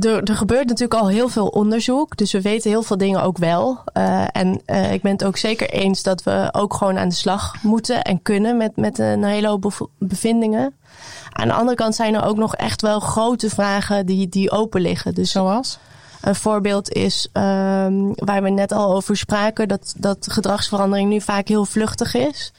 Er, 0.00 0.22
er, 0.22 0.36
gebeurt 0.36 0.66
natuurlijk 0.66 1.00
al 1.00 1.08
heel 1.08 1.28
veel 1.28 1.46
onderzoek. 1.46 2.16
Dus 2.16 2.32
we 2.32 2.40
weten 2.40 2.70
heel 2.70 2.82
veel 2.82 2.96
dingen 2.96 3.22
ook 3.22 3.38
wel. 3.38 3.78
Uh, 3.96 4.24
en 4.32 4.60
uh, 4.66 4.92
ik 4.92 5.02
ben 5.02 5.12
het 5.12 5.24
ook 5.24 5.36
zeker 5.36 5.70
eens 5.70 6.02
dat 6.02 6.22
we 6.22 6.48
ook 6.52 6.74
gewoon 6.74 6.98
aan 6.98 7.08
de 7.08 7.14
slag 7.14 7.62
moeten 7.62 8.02
en 8.02 8.22
kunnen 8.22 8.56
met, 8.56 8.76
met 8.76 8.98
een 8.98 9.24
hele 9.24 9.48
hoop 9.48 9.88
bevindingen. 9.98 10.74
Aan 11.30 11.48
de 11.48 11.54
andere 11.54 11.76
kant 11.76 11.94
zijn 11.94 12.14
er 12.14 12.24
ook 12.24 12.36
nog 12.36 12.56
echt 12.56 12.82
wel 12.82 13.00
grote 13.00 13.50
vragen 13.50 14.06
die, 14.06 14.28
die 14.28 14.50
open 14.50 14.80
liggen. 14.80 15.14
Dus 15.14 15.30
Zoals? 15.30 15.78
Een 16.20 16.34
voorbeeld 16.34 16.92
is 16.92 17.28
um, 17.32 18.12
waar 18.14 18.42
we 18.42 18.50
net 18.50 18.72
al 18.72 18.94
over 18.94 19.16
spraken, 19.16 19.68
dat, 19.68 19.94
dat 19.96 20.26
gedragsverandering 20.30 21.08
nu 21.08 21.20
vaak 21.20 21.48
heel 21.48 21.64
vluchtig 21.64 22.14
is. 22.14 22.52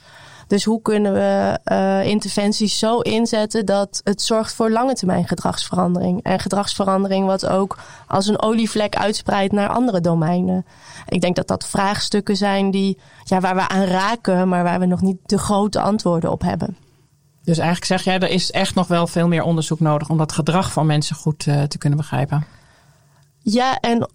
Dus 0.46 0.64
hoe 0.64 0.82
kunnen 0.82 1.12
we 1.12 1.58
uh, 1.64 2.04
interventies 2.04 2.78
zo 2.78 3.00
inzetten 3.00 3.66
dat 3.66 4.00
het 4.04 4.22
zorgt 4.22 4.54
voor 4.54 4.70
lange 4.70 4.94
termijn 4.94 5.28
gedragsverandering. 5.28 6.22
En 6.22 6.38
gedragsverandering 6.38 7.26
wat 7.26 7.46
ook 7.46 7.78
als 8.06 8.26
een 8.26 8.42
olievlek 8.42 8.96
uitspreidt 8.96 9.52
naar 9.52 9.68
andere 9.68 10.00
domeinen. 10.00 10.66
Ik 11.08 11.20
denk 11.20 11.36
dat 11.36 11.48
dat 11.48 11.66
vraagstukken 11.66 12.36
zijn 12.36 12.70
die, 12.70 12.98
ja, 13.24 13.40
waar 13.40 13.54
we 13.54 13.68
aan 13.68 13.84
raken, 13.84 14.48
maar 14.48 14.62
waar 14.64 14.80
we 14.80 14.86
nog 14.86 15.00
niet 15.00 15.18
de 15.26 15.38
grote 15.38 15.80
antwoorden 15.80 16.30
op 16.30 16.42
hebben. 16.42 16.76
Dus 17.44 17.58
eigenlijk 17.58 17.86
zeg 17.86 18.02
jij, 18.02 18.18
er 18.18 18.30
is 18.30 18.50
echt 18.50 18.74
nog 18.74 18.86
wel 18.86 19.06
veel 19.06 19.28
meer 19.28 19.42
onderzoek 19.42 19.80
nodig 19.80 20.08
om 20.08 20.18
dat 20.18 20.32
gedrag 20.32 20.72
van 20.72 20.86
mensen 20.86 21.16
goed 21.16 21.46
uh, 21.46 21.62
te 21.62 21.78
kunnen 21.78 21.98
begrijpen. 21.98 22.46
Ja, 23.38 23.78
en 23.80 24.10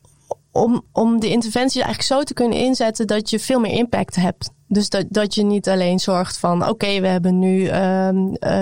om, 0.51 0.81
om 0.91 1.19
de 1.19 1.29
interventies 1.29 1.81
eigenlijk 1.81 2.13
zo 2.13 2.23
te 2.23 2.33
kunnen 2.33 2.57
inzetten 2.57 3.07
dat 3.07 3.29
je 3.29 3.39
veel 3.39 3.59
meer 3.59 3.71
impact 3.71 4.15
hebt. 4.15 4.51
Dus 4.67 4.89
dat, 4.89 5.05
dat 5.09 5.35
je 5.35 5.43
niet 5.43 5.69
alleen 5.69 5.99
zorgt 5.99 6.37
van 6.37 6.69
oké, 6.69 6.99
we 6.99 7.07
hebben 7.07 7.39
nu 7.39 7.59
uh, 7.59 7.71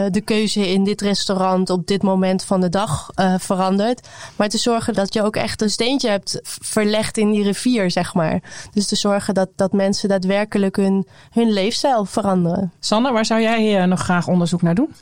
de 0.09 0.21
keuze 0.23 0.67
in 0.71 0.83
dit 0.83 1.01
restaurant 1.01 1.69
op 1.69 1.87
dit 1.87 2.03
moment 2.03 2.43
van 2.43 2.61
de 2.61 2.69
dag 2.69 3.09
uh, 3.15 3.33
veranderd. 3.37 4.07
Maar 4.35 4.49
te 4.49 4.57
zorgen 4.57 4.93
dat 4.93 5.13
je 5.13 5.23
ook 5.23 5.35
echt 5.35 5.61
een 5.61 5.69
steentje 5.69 6.09
hebt 6.09 6.39
verlegd 6.43 7.17
in 7.17 7.31
die 7.31 7.43
rivier, 7.43 7.91
zeg 7.91 8.13
maar. 8.13 8.41
Dus 8.73 8.87
te 8.87 8.95
zorgen 8.95 9.33
dat, 9.33 9.49
dat 9.55 9.73
mensen 9.73 10.09
daadwerkelijk 10.09 10.75
hun, 10.75 11.07
hun 11.31 11.51
leefstijl 11.51 12.05
veranderen. 12.05 12.71
Sanne, 12.79 13.11
waar 13.11 13.25
zou 13.25 13.41
jij 13.41 13.85
nog 13.85 13.99
graag 13.99 14.27
onderzoek 14.27 14.61
naar 14.61 14.75
doen? 14.75 14.93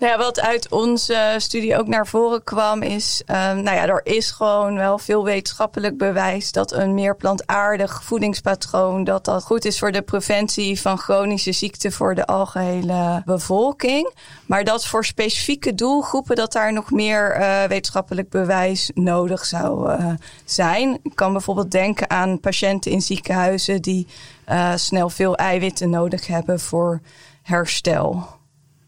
Nou 0.00 0.12
ja, 0.12 0.18
wat 0.18 0.40
uit 0.40 0.70
onze 0.70 1.34
studie 1.38 1.78
ook 1.78 1.86
naar 1.86 2.06
voren 2.06 2.44
kwam, 2.44 2.82
is: 2.82 3.22
um, 3.26 3.36
nou 3.36 3.76
ja, 3.76 3.86
er 3.86 4.00
is 4.04 4.30
gewoon 4.30 4.74
wel 4.74 4.98
veel 4.98 5.24
wetenschappelijk 5.24 5.98
bewijs 5.98 6.52
dat 6.52 6.72
een 6.72 6.94
meer 6.94 7.16
plantaardig 7.16 8.02
voedingspatroon 8.04 9.04
dat 9.04 9.24
dat 9.24 9.44
goed 9.44 9.64
is 9.64 9.78
voor 9.78 9.92
de 9.92 10.02
preventie 10.02 10.80
van 10.80 10.98
chronische 10.98 11.52
ziekten 11.52 11.92
voor 11.92 12.14
de 12.14 12.26
algehele 12.26 13.22
bevolking. 13.24 14.14
Maar 14.46 14.64
dat 14.64 14.86
voor 14.86 15.04
specifieke 15.04 15.74
doelgroepen 15.74 16.36
dat 16.36 16.52
daar 16.52 16.72
nog 16.72 16.90
meer 16.90 17.36
uh, 17.40 17.64
wetenschappelijk 17.64 18.28
bewijs 18.28 18.90
nodig 18.94 19.44
zou 19.44 19.90
uh, 19.90 20.12
zijn. 20.44 20.98
Ik 21.02 21.14
kan 21.14 21.32
bijvoorbeeld 21.32 21.70
denken 21.70 22.10
aan 22.10 22.40
patiënten 22.40 22.90
in 22.90 23.02
ziekenhuizen 23.02 23.82
die 23.82 24.06
uh, 24.48 24.72
snel 24.74 25.08
veel 25.10 25.36
eiwitten 25.36 25.90
nodig 25.90 26.26
hebben 26.26 26.60
voor 26.60 27.00
herstel 27.42 28.38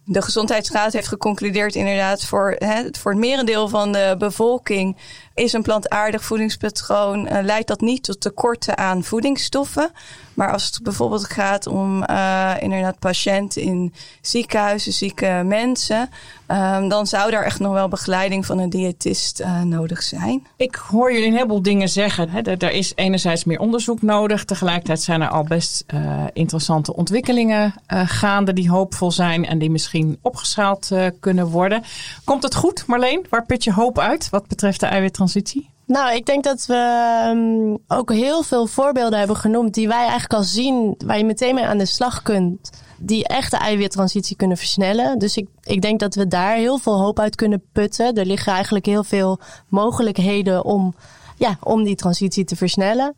de 0.04 0.22
Gezondheidsraad 0.22 0.92
heeft 0.92 1.08
geconcludeerd 1.08 1.74
inderdaad 1.74 2.24
voor, 2.24 2.54
hè, 2.58 2.82
voor 2.98 3.10
het 3.10 3.20
merendeel 3.20 3.68
van 3.68 3.92
de 3.92 4.14
bevolking 4.18 4.96
is 5.34 5.52
een 5.52 5.62
plantaardig 5.62 6.24
voedingspatroon, 6.24 7.26
uh, 7.26 7.38
leidt 7.42 7.68
dat 7.68 7.80
niet 7.80 8.02
tot 8.02 8.20
tekorten 8.20 8.78
aan 8.78 9.04
voedingsstoffen. 9.04 9.90
Maar 10.34 10.52
als 10.52 10.64
het 10.64 10.82
bijvoorbeeld 10.82 11.24
gaat 11.24 11.66
om 11.66 12.04
uh, 12.10 12.52
inderdaad 12.60 12.98
patiënten 12.98 13.62
in 13.62 13.94
ziekenhuizen, 14.20 14.92
zieke 14.92 15.42
mensen, 15.44 16.10
um, 16.48 16.88
dan 16.88 17.06
zou 17.06 17.30
daar 17.30 17.42
echt 17.42 17.58
nog 17.58 17.72
wel 17.72 17.88
begeleiding 17.88 18.46
van 18.46 18.58
een 18.58 18.70
diëtist 18.70 19.40
uh, 19.40 19.62
nodig 19.62 20.02
zijn. 20.02 20.46
Ik 20.56 20.74
hoor 20.74 21.12
jullie 21.12 21.26
een 21.26 21.34
heleboel 21.34 21.62
dingen 21.62 21.88
zeggen. 21.88 22.28
Hè. 22.30 22.40
Er 22.40 22.70
is 22.70 22.92
enerzijds 22.94 23.44
meer 23.44 23.58
onderzoek 23.58 24.02
nodig. 24.02 24.44
Tegelijkertijd 24.44 25.02
zijn 25.02 25.22
er 25.22 25.28
al 25.28 25.44
best 25.44 25.84
interessante 26.32 26.96
ontwikkelingen 26.96 27.74
gaande 27.86 28.52
die 28.52 28.70
hoopvol 28.70 29.10
zijn 29.10 29.46
en 29.46 29.58
die 29.58 29.70
misschien 29.70 30.18
opgeschaald 30.22 30.90
kunnen 31.20 31.46
worden. 31.46 31.82
Komt 32.24 32.42
het 32.42 32.54
goed, 32.54 32.86
Marleen? 32.86 33.26
Waar 33.28 33.46
put 33.46 33.64
je 33.64 33.72
hoop 33.72 33.98
uit 33.98 34.30
wat 34.30 34.46
betreft 34.46 34.80
de 34.80 34.88
eiwittransitie? 35.22 35.70
Nou, 35.86 36.14
ik 36.14 36.26
denk 36.26 36.44
dat 36.44 36.66
we 36.66 37.26
um, 37.30 37.78
ook 37.88 38.12
heel 38.12 38.42
veel 38.42 38.66
voorbeelden 38.66 39.18
hebben 39.18 39.36
genoemd 39.36 39.74
die 39.74 39.88
wij 39.88 39.98
eigenlijk 39.98 40.32
al 40.32 40.42
zien, 40.42 40.94
waar 41.04 41.18
je 41.18 41.24
meteen 41.24 41.54
mee 41.54 41.66
aan 41.66 41.78
de 41.78 41.86
slag 41.86 42.22
kunt, 42.22 42.70
die 42.98 43.26
echt 43.26 43.50
de 43.50 43.56
eiwittransitie 43.56 44.36
kunnen 44.36 44.56
versnellen. 44.56 45.18
Dus 45.18 45.36
ik, 45.36 45.48
ik 45.62 45.82
denk 45.82 46.00
dat 46.00 46.14
we 46.14 46.28
daar 46.28 46.54
heel 46.54 46.78
veel 46.78 47.00
hoop 47.00 47.18
uit 47.18 47.34
kunnen 47.34 47.62
putten. 47.72 48.14
Er 48.14 48.26
liggen 48.26 48.52
eigenlijk 48.52 48.86
heel 48.86 49.04
veel 49.04 49.40
mogelijkheden 49.68 50.64
om, 50.64 50.94
ja, 51.36 51.56
om 51.60 51.82
die 51.84 51.96
transitie 51.96 52.44
te 52.44 52.56
versnellen. 52.56 53.14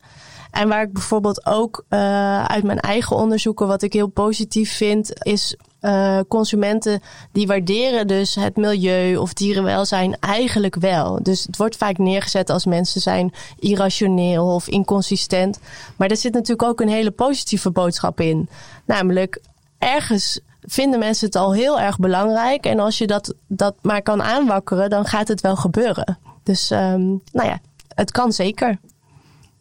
En 0.51 0.67
waar 0.67 0.81
ik 0.81 0.93
bijvoorbeeld 0.93 1.45
ook 1.45 1.85
uh, 1.89 2.45
uit 2.45 2.63
mijn 2.63 2.79
eigen 2.79 3.15
onderzoeken, 3.15 3.67
wat 3.67 3.81
ik 3.81 3.93
heel 3.93 4.07
positief 4.07 4.75
vind, 4.75 5.25
is 5.25 5.57
uh, 5.85 6.19
consumenten 6.27 7.01
die 7.31 7.47
waarderen 7.47 8.07
dus 8.07 8.35
het 8.35 8.55
milieu 8.55 9.15
of 9.15 9.33
dierenwelzijn 9.33 10.19
eigenlijk 10.19 10.75
wel. 10.75 11.19
Dus 11.23 11.43
het 11.43 11.57
wordt 11.57 11.77
vaak 11.77 11.97
neergezet 11.97 12.49
als 12.49 12.65
mensen 12.65 13.01
zijn 13.01 13.33
irrationeel 13.59 14.53
of 14.53 14.67
inconsistent. 14.67 15.59
Maar 15.95 16.09
er 16.09 16.17
zit 16.17 16.33
natuurlijk 16.33 16.69
ook 16.69 16.81
een 16.81 16.89
hele 16.89 17.11
positieve 17.11 17.71
boodschap 17.71 18.19
in. 18.19 18.49
Namelijk, 18.85 19.41
ergens 19.77 20.39
vinden 20.61 20.99
mensen 20.99 21.25
het 21.25 21.35
al 21.35 21.53
heel 21.53 21.79
erg 21.79 21.99
belangrijk. 21.99 22.65
En 22.65 22.79
als 22.79 22.97
je 22.97 23.07
dat, 23.07 23.33
dat 23.47 23.75
maar 23.81 24.01
kan 24.01 24.23
aanwakkeren, 24.23 24.89
dan 24.89 25.05
gaat 25.05 25.27
het 25.27 25.41
wel 25.41 25.55
gebeuren. 25.55 26.17
Dus 26.43 26.71
um, 26.71 27.21
nou 27.31 27.47
ja, 27.47 27.59
het 27.87 28.11
kan 28.11 28.31
zeker. 28.31 28.79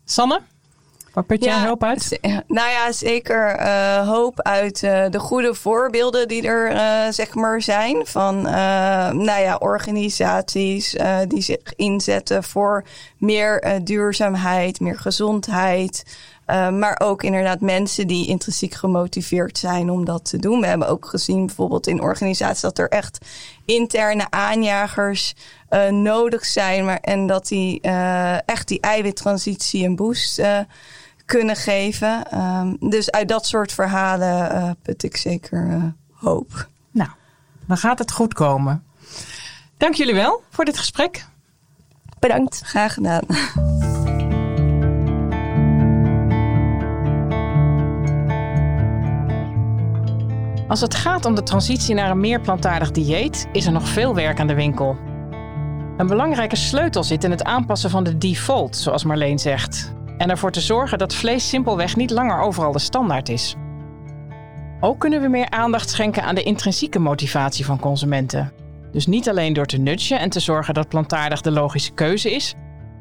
Sanne? 0.04 0.40
Waar 1.14 1.24
put 1.24 1.44
jij 1.44 1.66
hoop 1.66 1.84
uit? 1.84 2.18
Nou 2.46 2.70
ja, 2.70 2.92
zeker 2.92 3.60
uh, 3.60 4.08
hoop 4.08 4.42
uit 4.42 4.82
uh, 4.82 5.04
de 5.10 5.18
goede 5.18 5.54
voorbeelden 5.54 6.28
die 6.28 6.42
er 6.42 6.72
uh, 6.72 7.12
zeg 7.12 7.34
maar 7.34 7.62
zijn. 7.62 8.06
Van 8.06 8.42
nou 8.42 9.40
ja, 9.40 9.56
organisaties 9.56 10.96
die 11.28 11.42
zich 11.42 11.74
inzetten 11.76 12.44
voor 12.44 12.84
meer 13.18 13.80
duurzaamheid, 13.84 14.80
meer 14.80 14.98
gezondheid. 14.98 16.04
maar 16.70 17.00
ook 17.02 17.22
inderdaad 17.22 17.60
mensen 17.60 18.06
die 18.06 18.28
intrinsiek 18.28 18.74
gemotiveerd 18.74 19.58
zijn 19.58 19.90
om 19.90 20.04
dat 20.04 20.24
te 20.24 20.38
doen. 20.38 20.60
We 20.60 20.66
hebben 20.66 20.88
ook 20.88 21.06
gezien 21.06 21.46
bijvoorbeeld 21.46 21.86
in 21.86 22.00
organisaties 22.00 22.60
dat 22.60 22.78
er 22.78 22.88
echt 22.88 23.18
interne 23.64 24.26
aanjagers 24.30 25.34
nodig 25.90 26.44
zijn. 26.44 26.84
Maar, 26.84 26.98
en 27.00 27.26
dat 27.26 27.48
die 27.48 27.80
echt 28.46 28.68
die 28.68 28.80
eiwittransitie 28.80 29.84
een 29.84 29.96
boost 29.96 30.42
kunnen 31.24 31.56
geven. 31.56 32.40
Um, 32.40 32.76
dus 32.90 33.10
uit 33.10 33.28
dat 33.28 33.46
soort 33.46 33.72
verhalen 33.72 34.54
uh, 34.54 34.70
put 34.82 35.02
ik 35.02 35.16
zeker 35.16 35.66
uh, 35.66 35.84
hoop. 36.12 36.68
Nou, 36.90 37.10
dan 37.66 37.76
gaat 37.76 37.98
het 37.98 38.12
goed 38.12 38.34
komen. 38.34 38.84
Dank 39.76 39.94
jullie 39.94 40.14
wel 40.14 40.42
voor 40.50 40.64
dit 40.64 40.78
gesprek. 40.78 41.26
Bedankt. 42.18 42.60
Graag 42.64 42.94
gedaan. 42.94 43.22
Als 50.68 50.80
het 50.80 50.94
gaat 50.94 51.24
om 51.24 51.34
de 51.34 51.42
transitie 51.42 51.94
naar 51.94 52.10
een 52.10 52.20
meer 52.20 52.40
plantaardig 52.40 52.90
dieet, 52.90 53.46
is 53.52 53.66
er 53.66 53.72
nog 53.72 53.88
veel 53.88 54.14
werk 54.14 54.40
aan 54.40 54.46
de 54.46 54.54
winkel. 54.54 54.96
Een 55.96 56.06
belangrijke 56.06 56.56
sleutel 56.56 57.04
zit 57.04 57.24
in 57.24 57.30
het 57.30 57.44
aanpassen 57.44 57.90
van 57.90 58.04
de 58.04 58.18
default, 58.18 58.76
zoals 58.76 59.04
Marleen 59.04 59.38
zegt 59.38 59.92
en 60.18 60.30
ervoor 60.30 60.50
te 60.50 60.60
zorgen 60.60 60.98
dat 60.98 61.14
vlees 61.14 61.48
simpelweg 61.48 61.96
niet 61.96 62.10
langer 62.10 62.40
overal 62.40 62.72
de 62.72 62.78
standaard 62.78 63.28
is. 63.28 63.56
Ook 64.80 64.98
kunnen 64.98 65.20
we 65.20 65.28
meer 65.28 65.50
aandacht 65.50 65.90
schenken 65.90 66.22
aan 66.22 66.34
de 66.34 66.42
intrinsieke 66.42 66.98
motivatie 66.98 67.64
van 67.64 67.80
consumenten. 67.80 68.52
Dus 68.92 69.06
niet 69.06 69.28
alleen 69.28 69.52
door 69.52 69.66
te 69.66 69.78
nudgen 69.78 70.18
en 70.18 70.30
te 70.30 70.40
zorgen 70.40 70.74
dat 70.74 70.88
plantaardig 70.88 71.40
de 71.40 71.50
logische 71.50 71.92
keuze 71.92 72.34
is, 72.34 72.54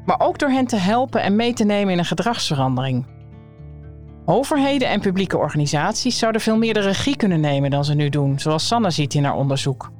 maar 0.04 0.20
ook 0.20 0.38
door 0.38 0.48
hen 0.48 0.66
te 0.66 0.76
helpen 0.76 1.22
en 1.22 1.36
mee 1.36 1.52
te 1.52 1.64
nemen 1.64 1.92
in 1.92 1.98
een 1.98 2.04
gedragsverandering. 2.04 3.06
Overheden 4.26 4.88
en 4.88 5.00
publieke 5.00 5.38
organisaties 5.38 6.18
zouden 6.18 6.40
veel 6.40 6.56
meer 6.56 6.74
de 6.74 6.80
regie 6.80 7.16
kunnen 7.16 7.40
nemen 7.40 7.70
dan 7.70 7.84
ze 7.84 7.94
nu 7.94 8.08
doen, 8.08 8.38
zoals 8.38 8.66
Sanne 8.66 8.90
ziet 8.90 9.14
in 9.14 9.24
haar 9.24 9.36
onderzoek. 9.36 9.90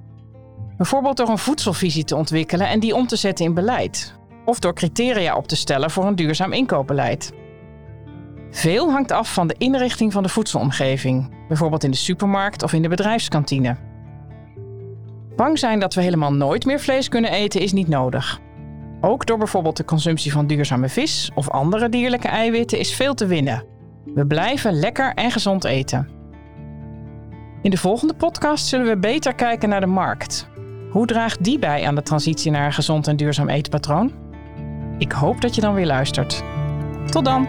Bijvoorbeeld 0.76 1.16
door 1.16 1.28
een 1.28 1.38
voedselvisie 1.38 2.04
te 2.04 2.16
ontwikkelen 2.16 2.68
en 2.68 2.80
die 2.80 2.94
om 2.94 3.06
te 3.06 3.16
zetten 3.16 3.44
in 3.44 3.54
beleid, 3.54 4.14
of 4.44 4.58
door 4.58 4.74
criteria 4.74 5.36
op 5.36 5.48
te 5.48 5.56
stellen 5.56 5.90
voor 5.90 6.06
een 6.06 6.16
duurzaam 6.16 6.52
inkoopbeleid. 6.52 7.32
Veel 8.50 8.90
hangt 8.90 9.12
af 9.12 9.32
van 9.32 9.46
de 9.46 9.54
inrichting 9.58 10.12
van 10.12 10.22
de 10.22 10.28
voedselomgeving, 10.28 11.34
bijvoorbeeld 11.48 11.84
in 11.84 11.90
de 11.90 11.96
supermarkt 11.96 12.62
of 12.62 12.72
in 12.72 12.82
de 12.82 12.88
bedrijfskantine. 12.88 13.76
Bang 15.36 15.58
zijn 15.58 15.80
dat 15.80 15.94
we 15.94 16.00
helemaal 16.00 16.32
nooit 16.32 16.64
meer 16.64 16.80
vlees 16.80 17.08
kunnen 17.08 17.30
eten 17.30 17.60
is 17.60 17.72
niet 17.72 17.88
nodig. 17.88 18.40
Ook 19.00 19.26
door 19.26 19.38
bijvoorbeeld 19.38 19.76
de 19.76 19.84
consumptie 19.84 20.32
van 20.32 20.46
duurzame 20.46 20.88
vis 20.88 21.30
of 21.34 21.50
andere 21.50 21.88
dierlijke 21.88 22.28
eiwitten 22.28 22.78
is 22.78 22.94
veel 22.94 23.14
te 23.14 23.26
winnen. 23.26 23.64
We 24.14 24.26
blijven 24.26 24.72
lekker 24.72 25.14
en 25.14 25.30
gezond 25.30 25.64
eten. 25.64 26.08
In 27.62 27.70
de 27.70 27.76
volgende 27.76 28.14
podcast 28.14 28.66
zullen 28.66 28.86
we 28.86 28.96
beter 28.98 29.34
kijken 29.34 29.68
naar 29.68 29.80
de 29.80 29.86
markt. 29.86 30.48
Hoe 30.90 31.06
draagt 31.06 31.44
die 31.44 31.58
bij 31.58 31.86
aan 31.86 31.94
de 31.94 32.02
transitie 32.02 32.50
naar 32.50 32.66
een 32.66 32.72
gezond 32.72 33.06
en 33.06 33.16
duurzaam 33.16 33.48
eetpatroon? 33.48 34.23
Ik 34.98 35.12
hoop 35.12 35.40
dat 35.40 35.54
je 35.54 35.60
dan 35.60 35.74
weer 35.74 35.86
luistert. 35.86 36.42
Tot 37.10 37.24
dan! 37.24 37.48